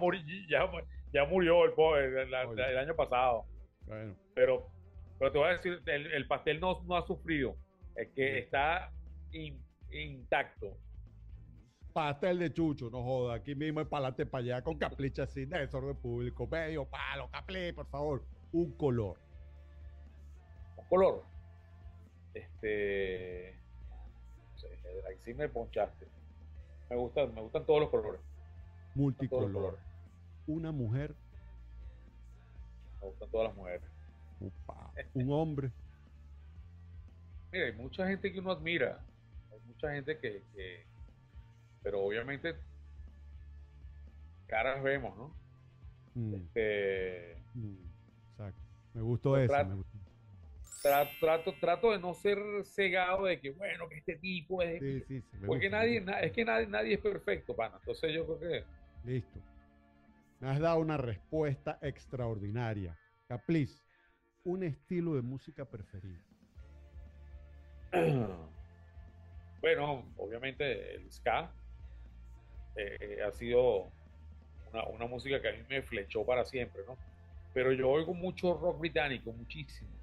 [1.14, 3.46] ya, murió el, pobre, el, año pasado.
[3.86, 4.16] Bueno.
[4.34, 4.72] Pero,
[5.20, 7.56] pero te voy a decir, el, pastel no, no, ha sufrido,
[7.96, 8.92] es que está
[9.92, 10.76] intacto.
[11.94, 15.46] Pastel de Chucho, no joda, aquí mismo es para adelante para allá con caplicha así,
[15.46, 19.20] de desorden público, medio palo, caplé, por favor, un color.
[20.78, 21.31] Un color
[22.34, 23.56] este.
[25.08, 26.08] ahí sí me ponchaste.
[26.90, 28.22] Me gustan, me gustan todos los colores.
[28.96, 29.80] Multicolor.
[30.48, 31.16] Una mujer.
[33.00, 33.82] Me gustan todas las mujeres.
[35.14, 35.72] Un hombre.
[37.52, 39.00] Mira, hay mucha gente que uno admira.
[39.52, 40.86] Hay mucha gente que.
[41.84, 42.56] pero obviamente.
[44.48, 45.34] Caras vemos, ¿no?
[46.14, 46.36] Mm.
[46.36, 47.76] Este, mm,
[48.32, 48.62] exacto.
[48.94, 49.66] Me gustó eso.
[49.66, 49.91] Me gustó
[50.82, 54.80] trato, trato de no ser cegado de que, bueno, que este tipo es...
[54.80, 57.78] Sí, sí, sí, porque nadie, es que nadie, nadie es perfecto, pana.
[57.80, 58.64] Entonces yo creo que...
[59.06, 59.40] Listo.
[60.40, 62.98] Me has dado una respuesta extraordinaria.
[63.28, 63.84] Capliz,
[64.44, 66.22] un estilo de música preferido.
[69.62, 71.52] Bueno, obviamente el ska
[72.76, 73.92] eh, ha sido
[74.74, 76.98] una, una música que a mí me flechó para siempre, ¿no?
[77.54, 80.01] Pero yo oigo mucho rock británico, muchísimo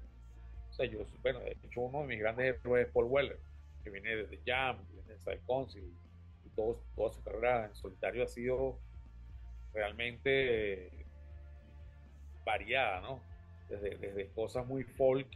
[1.21, 3.39] bueno, de hecho, uno de mis grandes héroes es Paul Weller,
[3.83, 5.83] que viene desde Jam, viene de Side Council,
[6.45, 8.79] y todo, toda su carrera en solitario ha sido
[9.73, 11.05] realmente
[12.45, 13.21] variada, ¿no?
[13.69, 15.27] Desde, desde cosas muy folk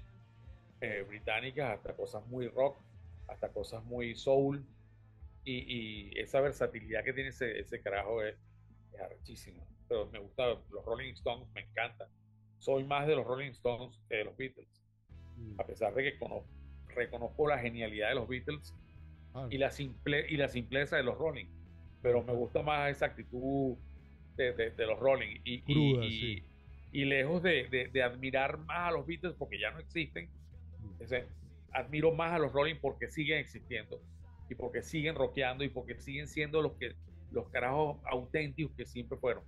[0.82, 2.77] eh, británicas hasta cosas muy rock,
[3.27, 4.65] hasta cosas muy soul,
[5.43, 8.36] y, y esa versatilidad que tiene ese, ese carajo es,
[8.93, 9.63] es arrechísima.
[9.88, 12.08] Pero me gusta, los Rolling Stones me encantan.
[12.58, 14.83] Soy más de los Rolling Stones que de los Beatles.
[15.38, 15.60] Mm.
[15.60, 16.19] a pesar de que
[16.96, 18.74] reconozco la genialidad de los Beatles
[19.34, 19.48] ah.
[19.50, 21.48] y, la simple, y la simpleza de los Rolling,
[22.02, 23.76] pero me gusta más esa actitud
[24.36, 25.63] de, los Rolling y,
[26.91, 30.30] y, lejos de, admirar más a los Beatles porque ya no existen,
[30.80, 31.04] mm.
[31.72, 34.02] admiro más a los Rolling porque siguen existiendo
[34.50, 36.93] y porque siguen rockeando y porque siguen siendo los que
[37.32, 39.43] los carajos auténticos que siempre fueron.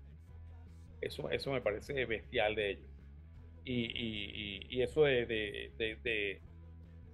[1.01, 2.94] Eso, eso me parece bestial de ellos
[3.65, 5.71] y, y, eso de,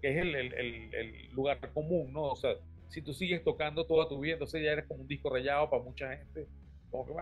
[0.01, 2.23] que es el, lugar común, ¿no?
[2.23, 2.55] O sea,
[2.89, 5.81] si tú sigues tocando toda tu vida, entonces ya eres como un disco rayado para
[5.81, 6.47] mucha gente.
[6.89, 7.13] Como que,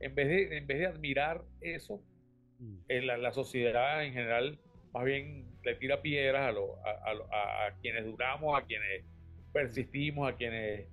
[0.00, 2.02] En, vez de, en vez de admirar eso,
[2.58, 2.76] mm.
[2.88, 4.58] en la, sociedad en general
[4.94, 9.04] más bien le tira piedras a, a, quienes duramos, a quienes
[9.52, 10.88] persistimos, a quienes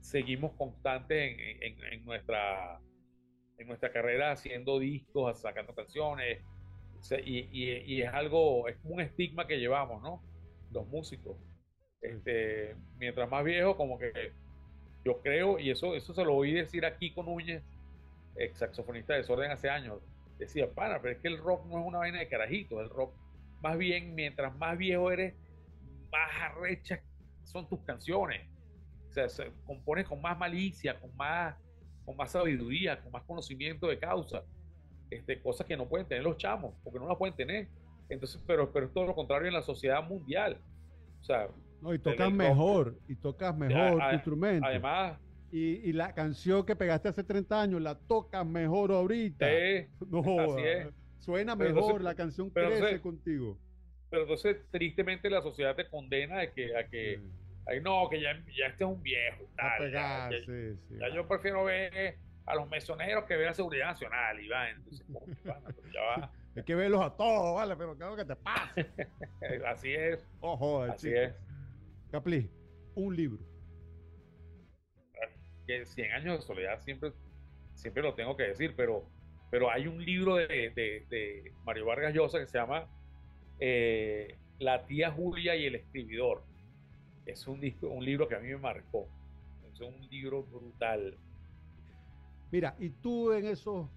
[0.00, 2.80] seguimos constantes en, en, nuestra,
[3.58, 6.42] en nuestra carrera haciendo discos, sacando canciones,
[7.24, 10.22] y, es algo, es como un estigma que llevamos, ¿no?
[10.70, 11.36] Los músicos.
[12.00, 14.32] Este, mientras más viejo, como que
[15.04, 17.62] yo creo, y eso, eso se lo oí decir aquí con Núñez,
[18.36, 20.00] ex saxofonista de Desorden hace años,
[20.38, 23.14] decía, para, pero es que el rock no es una vaina de carajitos, el rock,
[23.60, 25.34] más bien, mientras más viejo eres,
[26.10, 27.00] más arrechas
[27.44, 28.48] son tus canciones.
[29.08, 31.54] O sea, se compones con más malicia, con más,
[32.04, 34.42] con más sabiduría, con más conocimiento de causa
[35.14, 37.68] este, cosas que no pueden tener los chamos, porque no las pueden tener.
[38.08, 40.58] Entonces, pero, pero es todo lo contrario en la sociedad mundial.
[41.20, 41.48] O sea,
[41.80, 44.66] no, y tocas mejor, y tocas mejor tu instrumento.
[44.66, 45.18] Además,
[45.50, 49.46] y, y, la canción que pegaste hace 30 años la tocas mejor ahorita.
[50.08, 50.88] no, así es.
[51.18, 53.58] Suena mejor, la canción crece contigo.
[54.10, 57.20] Pero entonces, tristemente, la sociedad te condena a que, a que
[57.66, 59.44] ay, no, que ya, ya este es un viejo.
[59.56, 60.30] Tal, ya,
[61.14, 64.76] yo prefiero ver a los mesoneros que ve la Seguridad Nacional, Iván.
[64.76, 65.06] Entonces,
[65.94, 66.32] ya va.
[66.54, 67.76] Hay que verlos a todos, ¿vale?
[67.76, 68.74] Pero ¿qué es lo que te pasa?
[69.66, 70.26] así es.
[70.40, 71.34] Ojo, así es.
[72.10, 72.50] Capli,
[72.94, 73.42] un libro.
[75.66, 77.12] Que 100 años de soledad siempre,
[77.74, 79.08] siempre lo tengo que decir, pero,
[79.50, 82.86] pero hay un libro de, Mario Vargas Llosa que se llama
[83.60, 86.42] eh, La tía Julia y el escribidor.
[87.24, 89.08] Es un, disco, un libro que a mí me marcó.
[89.72, 91.16] Es un libro brutal.
[92.52, 93.88] Mira, y tú en esos,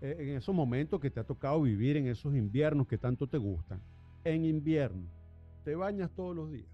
[0.00, 3.38] eh, en esos momentos que te ha tocado vivir, en esos inviernos que tanto te
[3.38, 3.80] gustan,
[4.24, 5.08] en invierno,
[5.64, 6.66] ¿te bañas todos los días?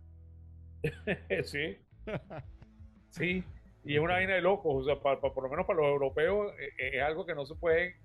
[1.45, 1.77] sí.
[3.11, 3.45] sí.
[3.85, 4.75] Y es una vaina de locos.
[4.75, 7.55] O sea, por lo menos para los europeos eh, eh, es algo que no se
[7.55, 7.97] puede,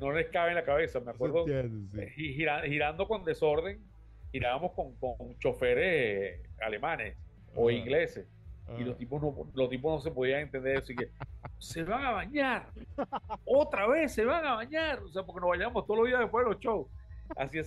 [0.00, 1.00] no les cabe en la cabeza.
[1.00, 1.44] Me acuerdo.
[2.14, 3.80] girando con desorden,
[4.30, 7.16] girábamos con, con choferes alemanes
[7.56, 8.28] o ingleses.
[8.78, 11.10] Y los tipos, no, los tipos no se podían entender Así que
[11.58, 12.68] se van a bañar.
[13.44, 15.00] Otra vez se van a bañar.
[15.00, 16.88] O sea, porque nos bañamos todos los días después de los shows.
[17.36, 17.58] Así,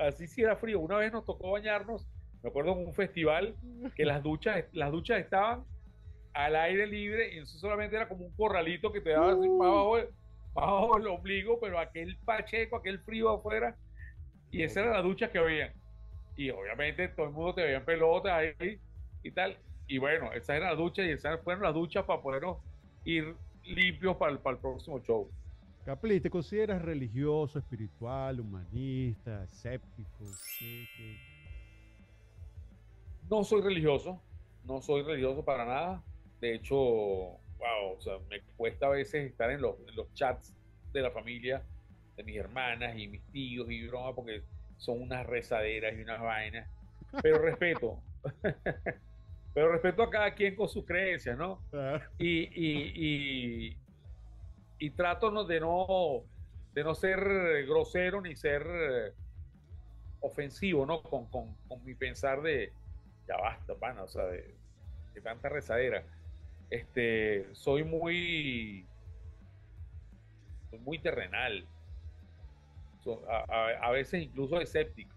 [0.00, 0.80] así sí era frío.
[0.80, 2.06] Una vez nos tocó bañarnos.
[2.42, 3.56] Me acuerdo en un festival
[3.94, 5.64] que las duchas, las duchas estaban
[6.32, 9.70] al aire libre y eso solamente era como un corralito que te daba así para
[9.70, 9.96] abajo,
[10.54, 13.76] abajo el ombligo, pero aquel pacheco, aquel frío afuera.
[14.50, 15.72] Y esa era la ducha que había.
[16.36, 18.78] Y obviamente todo el mundo te veía en pelotas ahí
[19.22, 19.56] y tal.
[19.88, 22.58] Y bueno, esa era la ducha y esas fueron las duchas para podernos
[23.04, 25.30] ir limpios para el, para el próximo show.
[25.84, 30.24] Capli, ¿te consideras religioso, espiritual, humanista, escéptico?
[33.30, 34.20] No soy religioso,
[34.64, 36.02] no soy religioso para nada.
[36.40, 40.52] De hecho, wow, o sea, me cuesta a veces estar en los, en los chats
[40.92, 41.62] de la familia,
[42.16, 44.42] de mis hermanas y mis tíos y broma, porque
[44.78, 46.68] son unas rezaderas y unas vainas.
[47.22, 48.00] Pero respeto.
[49.56, 51.62] Pero respeto a cada quien con sus creencias, ¿no?
[52.18, 53.74] Y, y,
[54.78, 56.24] y, trato de no,
[56.74, 59.14] de no ser grosero ni ser
[60.20, 61.02] ofensivo, ¿no?
[61.02, 62.70] Con, con, mi pensar de,
[63.26, 64.54] ya basta, pana, o sea, de,
[65.22, 66.04] tanta rezadera.
[66.68, 68.86] Este, soy muy,
[70.80, 71.66] muy terrenal.
[73.26, 75.15] a, a, veces incluso escéptico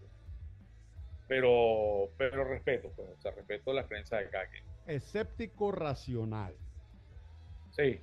[1.30, 4.64] pero, pero respeto, pues, o sea, respeto las creencias de cada quien.
[4.88, 6.56] Escéptico racional.
[7.70, 8.00] Sí.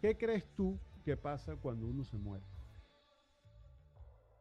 [0.00, 2.44] ¿Qué crees tú que pasa cuando uno se muere?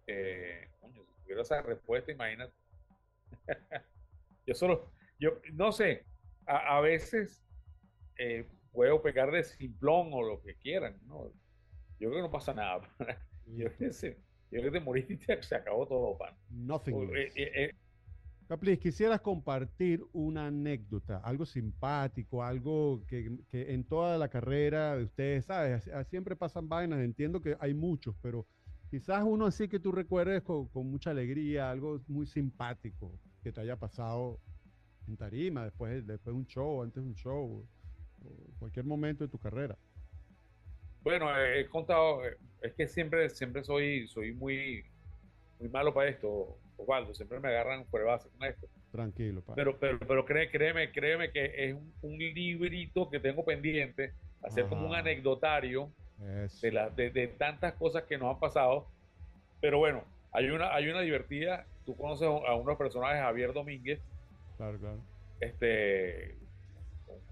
[0.08, 2.52] Eh, coño, si tuviera esa respuesta, imagínate.
[4.48, 6.04] yo solo, yo no sé,
[6.48, 7.46] a, veces
[8.18, 11.32] eh, puedo pegar de simplón o lo que quieran, ¿no?
[12.00, 12.82] Yo creo que no pasa nada.
[13.46, 14.18] yo, creo que
[14.50, 16.36] yo creo que te moriste y se acabó todo, pan.
[16.50, 17.12] Nothing.
[17.14, 17.76] Eh,
[18.50, 25.46] Caplis, quisieras compartir una anécdota, algo simpático, algo que, en toda la carrera de ustedes,
[25.46, 25.88] ¿sabes?
[26.08, 28.48] Siempre pasan vainas, entiendo que hay muchos, pero
[28.90, 33.12] quizás uno así que tú recuerdes con, mucha alegría, algo muy simpático
[33.44, 34.40] que te haya pasado
[35.08, 37.68] en tarima, después, después de un show, antes de un show,
[38.58, 39.78] cualquier momento de tu carrera.
[41.04, 44.84] Bueno, he contado, eh, es que siempre, siempre soy, soy muy,
[45.60, 48.68] muy malo para esto Osvaldo, siempre me agarran por base con esto.
[48.92, 54.88] Tranquilo, Pero, pero, pero créeme, créeme que es un, librito que tengo pendiente, hacer como
[54.88, 55.92] un anecdotario
[56.62, 58.88] de, la, de, tantas cosas que nos han pasado.
[59.62, 61.66] Pero bueno, hay una, hay una divertida.
[61.86, 64.00] Tú conoces a unos personajes, Javier Domínguez.
[64.58, 65.00] Claro, claro.
[65.40, 66.36] Este.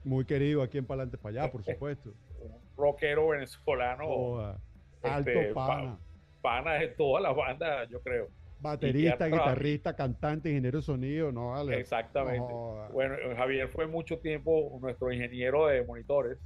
[0.03, 2.13] Muy querido aquí en Palante para allá, por supuesto.
[2.39, 4.57] Un rockero venezolano.
[5.01, 5.97] alto este, pana.
[6.41, 8.29] pana de toda la banda, yo creo.
[8.59, 11.79] Baterista, guitarrista, cantante, ingeniero de sonido, no vale.
[11.79, 12.53] Exactamente.
[12.91, 16.37] bueno, Javier fue mucho tiempo nuestro ingeniero de monitores.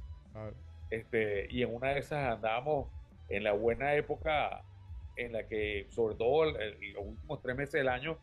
[0.90, 2.88] Este, y en una de esas andábamos
[3.28, 4.62] en la buena época
[5.16, 8.18] en la que, sobre todo los últimos tres meses del año,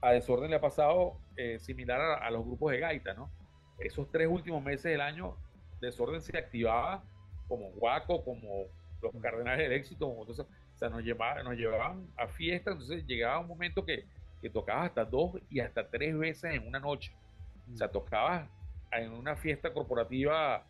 [0.00, 3.30] a Desorden le ha pasado eh, similar a, los grupos de gaita, ¿no?
[3.78, 5.36] Esos tres últimos meses del año,
[5.80, 7.02] Desorden se activaba
[7.48, 8.66] como Guaco, como
[9.02, 13.06] los Cardenales del Éxito, como entonces o sea, nos, llevaban, nos llevaban a fiestas, entonces
[13.06, 14.04] llegaba un momento que,
[14.42, 17.14] que tocabas hasta dos y hasta tres veces en una noche.
[17.72, 18.46] O sea, tocabas
[18.92, 20.66] en una fiesta corporativa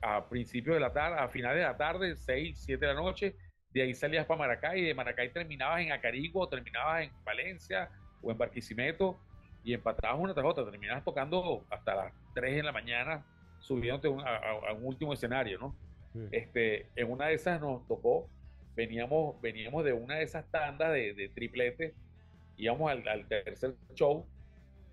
[0.00, 3.34] a principios de la tarde, a finales de la tarde, seis, siete de la noche,
[3.74, 7.90] de ahí salías para Maracay y de Maracay terminabas en Acarigua, o terminabas en Valencia
[8.22, 9.18] o en Barquisimeto
[9.64, 13.26] y empatabas una tras otra, terminabas tocando hasta las 3 de la mañana
[13.58, 15.74] subiéndote a, un último escenario, ¿no?
[16.30, 18.28] Este, en una de esas nos tocó
[18.80, 21.94] veníamos, veníamos de una de esas tandas de, de triplete,
[22.56, 24.24] íbamos al, tercer show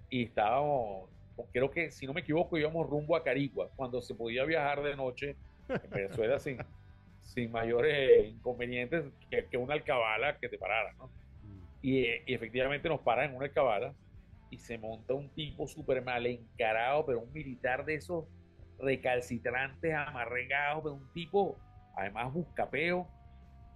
[0.09, 1.09] y estábamos,
[1.53, 4.95] creo que si no me equivoco, íbamos rumbo a Carigua, cuando se podía viajar de
[4.97, 5.37] noche
[5.69, 6.57] en Venezuela sin,
[7.21, 11.09] sin mayores inconvenientes que, una alcabala que te parara, ¿no?
[11.81, 13.93] Y, y, efectivamente nos paran en una alcabala
[14.49, 18.25] y se monta un tipo súper mal encarado, pero un militar de esos
[18.79, 21.57] recalcitrantes, amarregados, pero un tipo,
[21.95, 23.07] además buscapeo.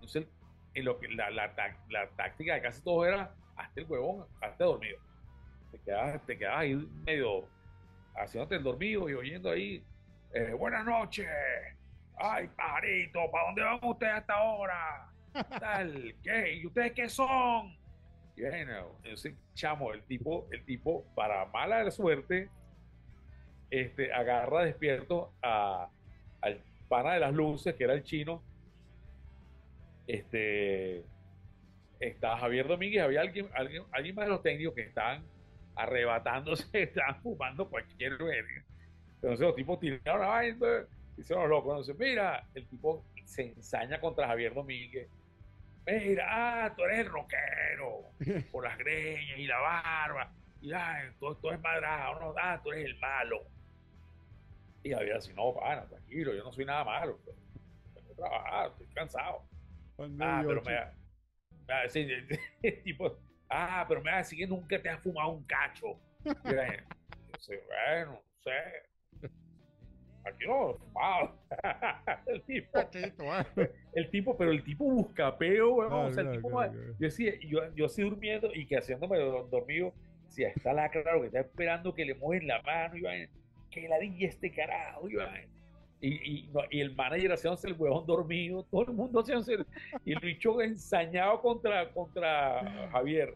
[0.02, 0.28] Entonces,
[0.74, 1.54] en lo que, la, la,
[1.90, 4.98] la, táctica de casi todo era hasta el huevón, hasta dormido.
[5.72, 6.76] Te quedabas, te quedabas ahí
[7.06, 7.48] medio
[8.16, 9.84] haciéndote el dormido y oyendo ahí,
[10.34, 11.28] eh, buenas noches,
[12.18, 15.10] ay pajarito, ¿para dónde van ustedes hasta ahora?
[15.60, 16.56] Tal, ¿qué?
[16.56, 17.78] ¿Y ustedes qué son?
[18.36, 22.50] Y bueno, ese chamo, el tipo, el tipo, para mala suerte,
[23.70, 25.90] este, agarra despierto a,
[26.42, 28.44] al pana de las luces, que era el chino.
[30.12, 31.06] Este,
[32.02, 35.24] está Javier Domínguez, había alguien, alguien, alguien más de los técnicos que estaban
[35.74, 38.66] arrebatándose, estaban fumando cualquier verga.
[39.16, 40.86] Entonces los tipos tiraron la vaina,
[41.18, 41.72] hicieron los locos.
[41.72, 45.08] Entonces, mira, el tipo se ensaña contra Javier Domínguez.
[45.86, 48.12] Mira, ah, tú eres el rockero,
[48.52, 50.30] por las greñas y la barba.
[50.62, 53.46] Y ah, todo, todo es madrado, no, ah, tú eres el malo.
[54.84, 57.18] Y Javier así, no, pana, tranquilo, yo no soy nada malo.
[57.94, 59.51] Tengo trabajar, estoy cansado.
[60.20, 62.28] Ah, pero me, me va a decir,
[62.84, 63.18] tipo,
[63.50, 66.00] ah, pero me va a decir que nunca te has fumado un cacho.
[66.24, 69.30] Yo, bueno, no sé.
[70.24, 71.36] Aquí no, fumado.
[72.28, 72.80] el tipo,
[73.94, 75.94] el tipo, pero el tipo buscapeo, weón.
[75.94, 79.94] o sea, el tipo, yo decía, yo, yo así durmiendo y que haciéndome dormido,
[80.28, 83.30] si está la claro que está esperando que le mueven la mano y vayan
[83.72, 85.16] que ladilla este carajo, y,
[86.02, 89.58] y, y, el manager haciéndose el huevón dormido, todo el mundo haciéndose,
[90.04, 93.36] y el bicho ensañado contra, contra Javier,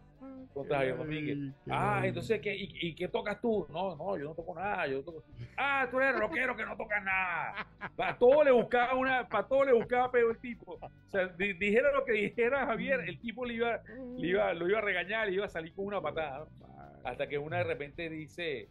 [0.53, 1.37] contra Javier Domínguez.
[1.69, 3.67] Ah, entonces, ¿qué, y, qué tocas tú?
[3.69, 5.23] No, no, yo no toco nada, yo no toco.
[5.57, 7.67] Ah, tú eres rockero que no tocas nada.
[7.95, 10.79] Para todo le buscaba una, para todo le buscaba peor el tipo.
[10.81, 13.81] O sea, dijera lo que dijera Javier, el tipo le iba,
[14.17, 16.47] le iba, lo iba a regañar, le iba a salir con una patada.
[17.03, 18.67] Hasta que una de repente dice,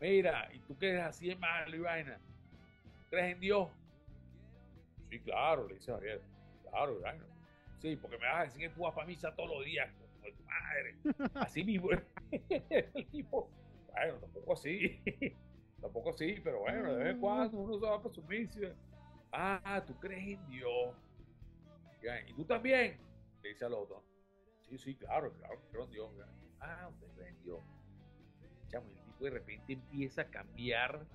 [0.00, 2.18] Mira, ¿y tú qué así de malo y vaina?
[3.14, 3.68] ¿Crees en Dios?
[5.08, 6.20] Sí, claro, le dice Javier.
[6.68, 7.24] Claro, vaina.
[7.78, 10.34] Sí, porque me vas a decir que tú vas para misa todos los días, como
[10.34, 11.30] tu madre.
[11.34, 11.90] Así mismo.
[12.32, 13.48] el tipo,
[13.92, 15.00] bueno, tampoco así.
[15.80, 18.74] tampoco así, pero bueno, de vez en cuando uno se va para su misa.
[19.30, 20.96] Ah, tú crees en Dios.
[22.26, 22.98] ¿Y tú también?
[23.44, 24.02] Le dice al otro.
[24.68, 26.10] Sí, sí, claro, claro, creo en Dios.
[26.58, 27.60] Ah, usted cree en Dios.
[28.66, 28.88] Chamo,
[29.20, 31.06] de repente empieza a cambiar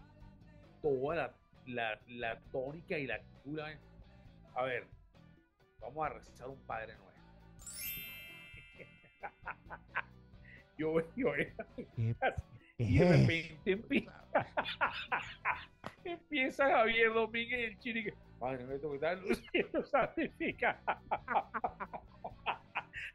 [0.81, 1.35] toda la,
[2.51, 3.59] tónica y la actitud.
[4.55, 4.87] A ver,
[5.79, 7.09] vamos a rezar un Padre Nuevo.
[10.77, 11.33] yo, yo,
[12.77, 14.25] y de repente empieza,
[16.05, 20.79] empieza Javier Domínguez el chile Padre nuestro que está luciendo santifica.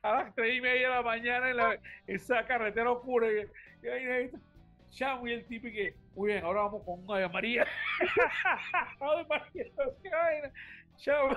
[0.02, 3.26] a las tres y media de la mañana en la, esa carretera oscura.
[3.32, 3.48] Y,
[3.86, 4.30] y,
[4.94, 7.66] chamo y el tipo que, muy bien, ahora vamos con Ave María.
[9.00, 9.64] Ave María,
[10.96, 11.36] chamo,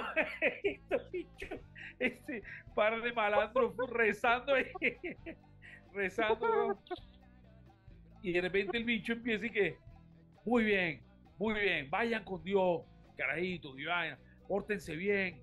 [2.00, 2.44] este
[2.76, 4.54] par de malandros rezando
[5.94, 6.80] rezando.
[8.22, 9.78] Y de repente el bicho empieza y que,
[10.46, 11.02] muy bien,
[11.40, 12.82] muy bien, vayan con Dios,
[13.18, 13.94] carajito, Dios,
[14.48, 15.42] pórtense bien.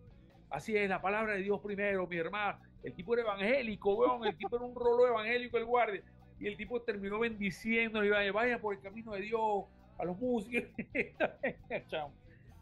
[0.50, 2.60] Así es, la palabra de Dios primero, mi hermano.
[2.84, 6.02] El tipo era evangélico, weón, el tipo era un rolo evangélico, el guardia
[6.40, 9.64] y el tipo terminó bendiciendo y vaya, vaya por el camino de Dios
[9.98, 10.68] a los músicos.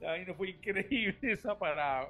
[0.06, 2.08] Ahí no fue increíble esa parada.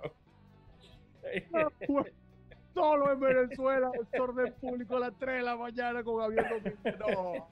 [2.75, 7.49] Solo en Venezuela, el orden público a las 3 de la mañana con Javier No.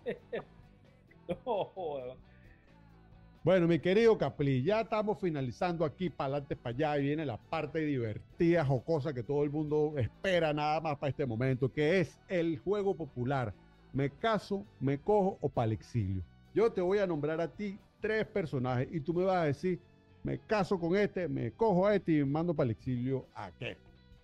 [1.44, 2.30] no.
[3.42, 7.38] Bueno, mi querido Capli, ya estamos finalizando aquí para adelante, para allá, y viene la
[7.38, 12.20] parte divertida, jocosa que todo el mundo espera nada más para este momento, que es
[12.28, 13.54] el juego popular
[13.93, 16.22] me caso, me cojo o para el exilio.
[16.55, 19.80] Yo te voy a nombrar a ti tres personajes y tú me vas a decir,
[20.22, 23.51] me caso con este, me cojo a este y me mando para el exilio a
[23.53, 23.76] qué.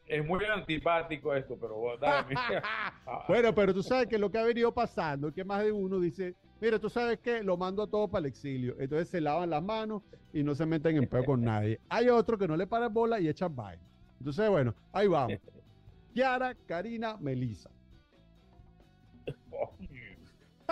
[0.06, 1.76] Es muy antipático esto, pero
[3.28, 6.36] bueno, pero tú sabes que lo que ha venido pasando, que más de uno dice,
[6.60, 8.76] mira, tú sabes que lo mando a todos para el exilio.
[8.78, 10.02] Entonces se lavan las manos
[10.32, 11.80] y no se meten en peo con nadie.
[11.88, 13.82] Hay otro que no le para bola y echan vaina.
[14.20, 15.38] Entonces, bueno, ahí vamos.
[16.14, 17.70] Kiara, Karina, Melissa.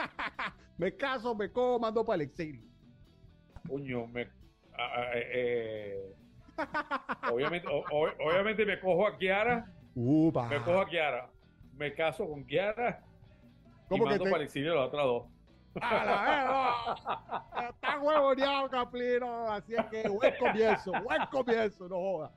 [0.78, 2.62] me caso, me cojo, mando para el exilio.
[3.68, 4.28] Coño, me.
[5.14, 6.14] Eh,
[7.30, 9.72] obviamente, obviamente me cojo a Kiara.
[9.94, 11.30] Me cojo a Kiara.
[11.76, 13.02] Me caso con Kiara.
[13.90, 15.26] y mando para el exilio las otras dos.
[15.80, 16.96] ¡A
[17.82, 19.50] la huevoneado, Caplino.
[19.50, 22.32] Así es que buen comienzo, buen comienzo, no joda.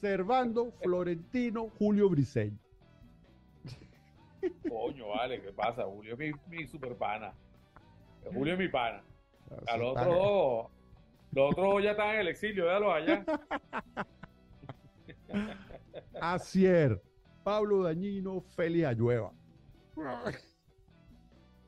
[0.00, 2.58] Servando Florentino Julio Briseño.
[4.68, 5.84] Coño, vale, ¿qué pasa?
[5.84, 7.32] Julio es mi, mi super pana.
[8.32, 9.02] Julio es mi pana.
[9.66, 10.70] A los otros dos,
[11.32, 13.24] los otros ya están en el exilio, véalos allá.
[16.20, 17.00] Acier,
[17.42, 19.32] Pablo Dañino, Félix Ayueva.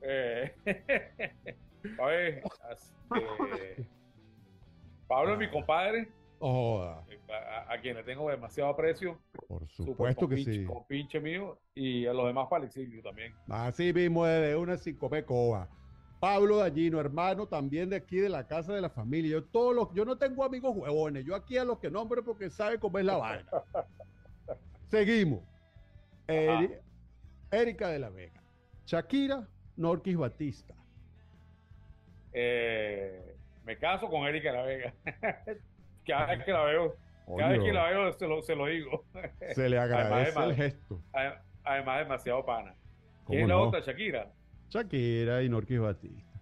[0.00, 0.54] Eh,
[1.98, 3.88] a ver, este,
[5.06, 6.08] Pablo es mi compadre.
[6.50, 7.04] Joda.
[7.30, 9.18] A, a quien le tengo demasiado aprecio.
[9.48, 10.64] Por supuesto que compinche- sí.
[10.64, 11.58] Compinche mío.
[11.74, 13.34] Y a los demás para el exilio también.
[13.48, 15.68] Así mismo es de una sin comer coba.
[16.20, 19.32] Pablo Dañino, hermano también de aquí de la casa de la familia.
[19.32, 21.24] Yo todos los, yo no tengo amigos huevones.
[21.24, 23.48] Yo aquí a los que nombro porque sabe cómo es la vaina.
[24.88, 25.40] Seguimos.
[26.28, 26.78] Eri-
[27.50, 28.40] Erika de la Vega.
[28.86, 30.74] Shakira, Norquis Batista.
[32.32, 34.94] Eh, me caso con Erika de la Vega.
[36.06, 36.96] Cada vez que la veo,
[37.38, 39.04] cada vez que la veo se lo, se lo digo.
[39.54, 41.00] se le agradece Además, el gesto.
[41.12, 42.74] Adem- Además, demasiado pana.
[43.24, 43.80] ¿Cómo ¿Quién es la otra?
[43.80, 44.32] Shakira.
[44.68, 46.40] Shakira y Norquis Batista.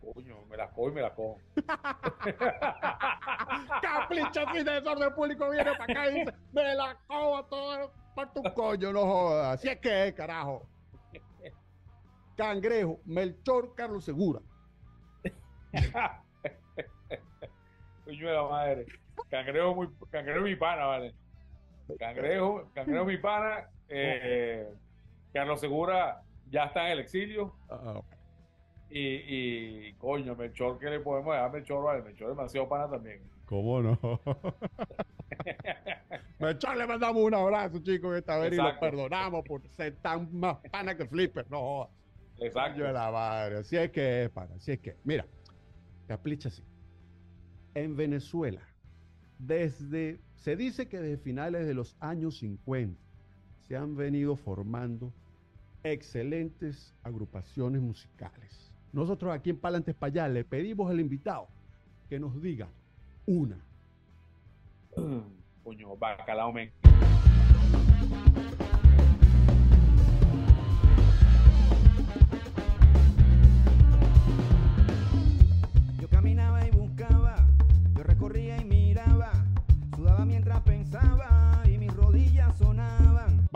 [0.00, 1.38] Coño, me la cojo y me la cojo.
[3.82, 8.42] Caplicha sin desorden público viene para acá y dice, me la cojo todo para tu
[8.54, 9.58] coño, no jodas.
[9.58, 10.66] Así es que carajo.
[12.36, 14.40] Cangrejo, Melchor, Carlos Segura.
[18.08, 18.86] Coño de la madre.
[19.28, 21.14] Cangrejo, muy, cangrejo mi pana, vale.
[21.98, 23.68] Cangrejo, cangrejo mi pana.
[23.86, 24.66] Eh,
[25.34, 27.54] Carlos Segura ya está en el exilio.
[28.88, 31.84] Y, y coño, Melchor, ¿qué le podemos dejar Melchor?
[31.84, 33.20] Vale, Melchor es demasiado pana también.
[33.44, 33.98] ¿Cómo no?
[36.38, 40.56] Melchor, le mandamos un abrazo, chicos, esta vez y lo perdonamos por ser tan más
[40.72, 41.44] pana que Flipper.
[41.50, 41.90] No jodas.
[42.38, 42.72] Exacto.
[42.72, 43.58] Coño de la madre.
[43.58, 44.54] Así es que es, pana.
[44.56, 44.96] Así es que.
[45.04, 45.26] Mira,
[46.06, 46.64] Caplicha así.
[47.78, 48.62] En Venezuela,
[49.38, 50.18] desde.
[50.34, 53.00] Se dice que desde finales de los años 50
[53.68, 55.12] se han venido formando
[55.84, 58.72] excelentes agrupaciones musicales.
[58.92, 61.46] Nosotros aquí en Palantes allá le pedimos al invitado
[62.08, 62.68] que nos diga
[63.26, 63.60] una.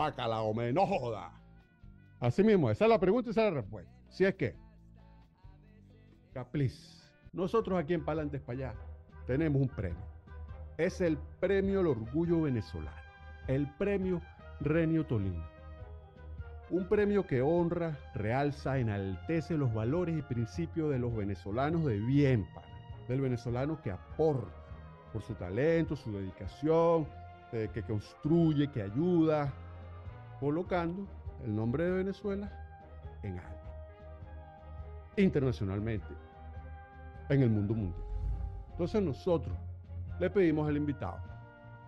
[0.03, 1.31] Bacalao, me no joda.
[2.19, 3.91] Así mismo, esa es la pregunta y esa es la respuesta.
[4.09, 4.55] Si es que,
[6.33, 8.75] Capliz, nosotros aquí en Palantes para allá
[9.25, 10.03] tenemos un premio.
[10.77, 12.97] Es el premio al orgullo venezolano.
[13.47, 14.21] El premio
[14.59, 15.43] Renio Tolino.
[16.69, 22.47] Un premio que honra, realza, enaltece los valores y principios de los venezolanos de bien,
[22.53, 22.67] pana.
[23.07, 24.51] Del venezolano que aporta
[25.11, 27.07] por su talento, su dedicación,
[27.51, 29.53] eh, que construye, que ayuda,
[30.39, 31.07] colocando
[31.43, 32.51] el nombre de Venezuela
[33.23, 33.51] en alto.
[35.17, 36.07] Internacionalmente,
[37.29, 38.03] en el mundo mundial.
[38.71, 39.55] Entonces nosotros
[40.19, 41.19] le pedimos al invitado,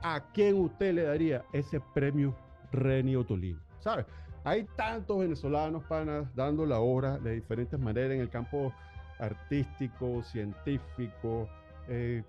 [0.02, 2.36] ¿a quién usted le daría ese premio
[2.72, 3.60] Renio Tolino?
[3.80, 4.06] ¿Sabe?
[4.44, 8.72] Hay tantos venezolanos, panas, dando la obra de diferentes maneras en el campo
[9.20, 11.50] artístico, científico,
[11.88, 12.24] eh,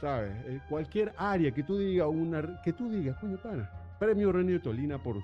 [0.00, 0.32] ¿sabes?
[0.46, 2.08] Eh, cualquier área que tú digas,
[2.64, 5.16] que tú digas, coño, pana, premio Renio Tolina por,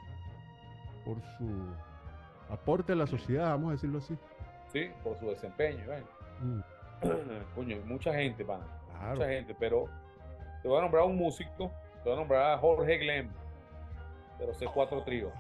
[1.09, 4.15] por su aporte a la sociedad, vamos a decirlo así.
[4.71, 5.83] Sí, por su desempeño.
[5.89, 6.05] ¿ven?
[6.43, 6.61] Mm,
[7.55, 8.65] Coño, mucha gente, pana.
[8.99, 9.15] claro.
[9.15, 9.87] Mucha gente, pero
[10.63, 11.71] te voy a nombrar un músico,
[12.03, 13.31] te voy a nombrar a Jorge Glenn,
[14.39, 15.33] de los C4 Tríos.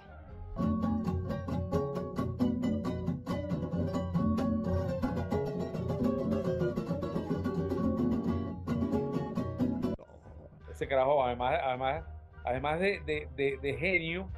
[10.70, 12.04] Ese carajo, además, además,
[12.44, 14.28] además de, de- de- de genio,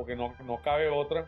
[0.00, 1.26] porque no, no cabe otra,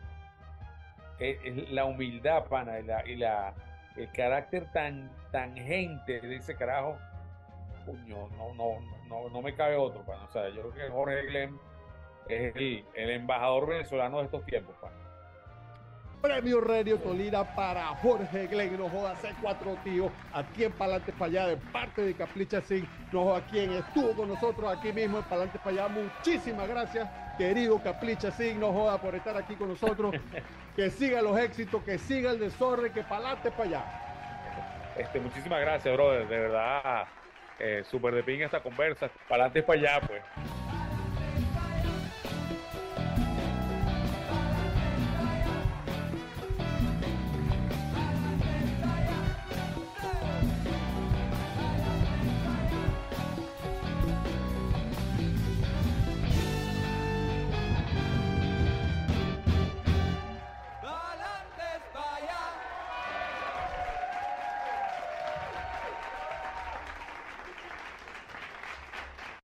[1.18, 3.52] es, es la humildad, pana, y, la, y la-
[3.96, 6.96] el carácter tan, tan gente de ese carajo,
[7.84, 10.24] coño, no, no, no, no me cabe otro, pana.
[10.24, 11.58] O sea, yo creo que Jorge Glenn
[12.28, 14.96] es el, el embajador venezolano de estos tiempos, pana.
[16.22, 21.46] Premio Renio Tolina para Jorge Glenn, no joda C4 tío, aquí en Palante para allá,
[21.48, 25.58] de parte de Caplicha Sin, no joda quien estuvo con nosotros aquí mismo en Palante
[25.58, 25.88] para allá.
[25.88, 30.14] Muchísimas gracias, querido Caplicha Sin, no joda por estar aquí con nosotros.
[30.76, 33.84] que siga los éxitos, que siga el desorden, que Palante para allá.
[34.96, 36.28] Este, muchísimas gracias, brother.
[36.28, 37.04] De verdad,
[37.58, 39.10] eh, súper de pinga esta conversa.
[39.28, 40.22] Para adelante, para allá, pues.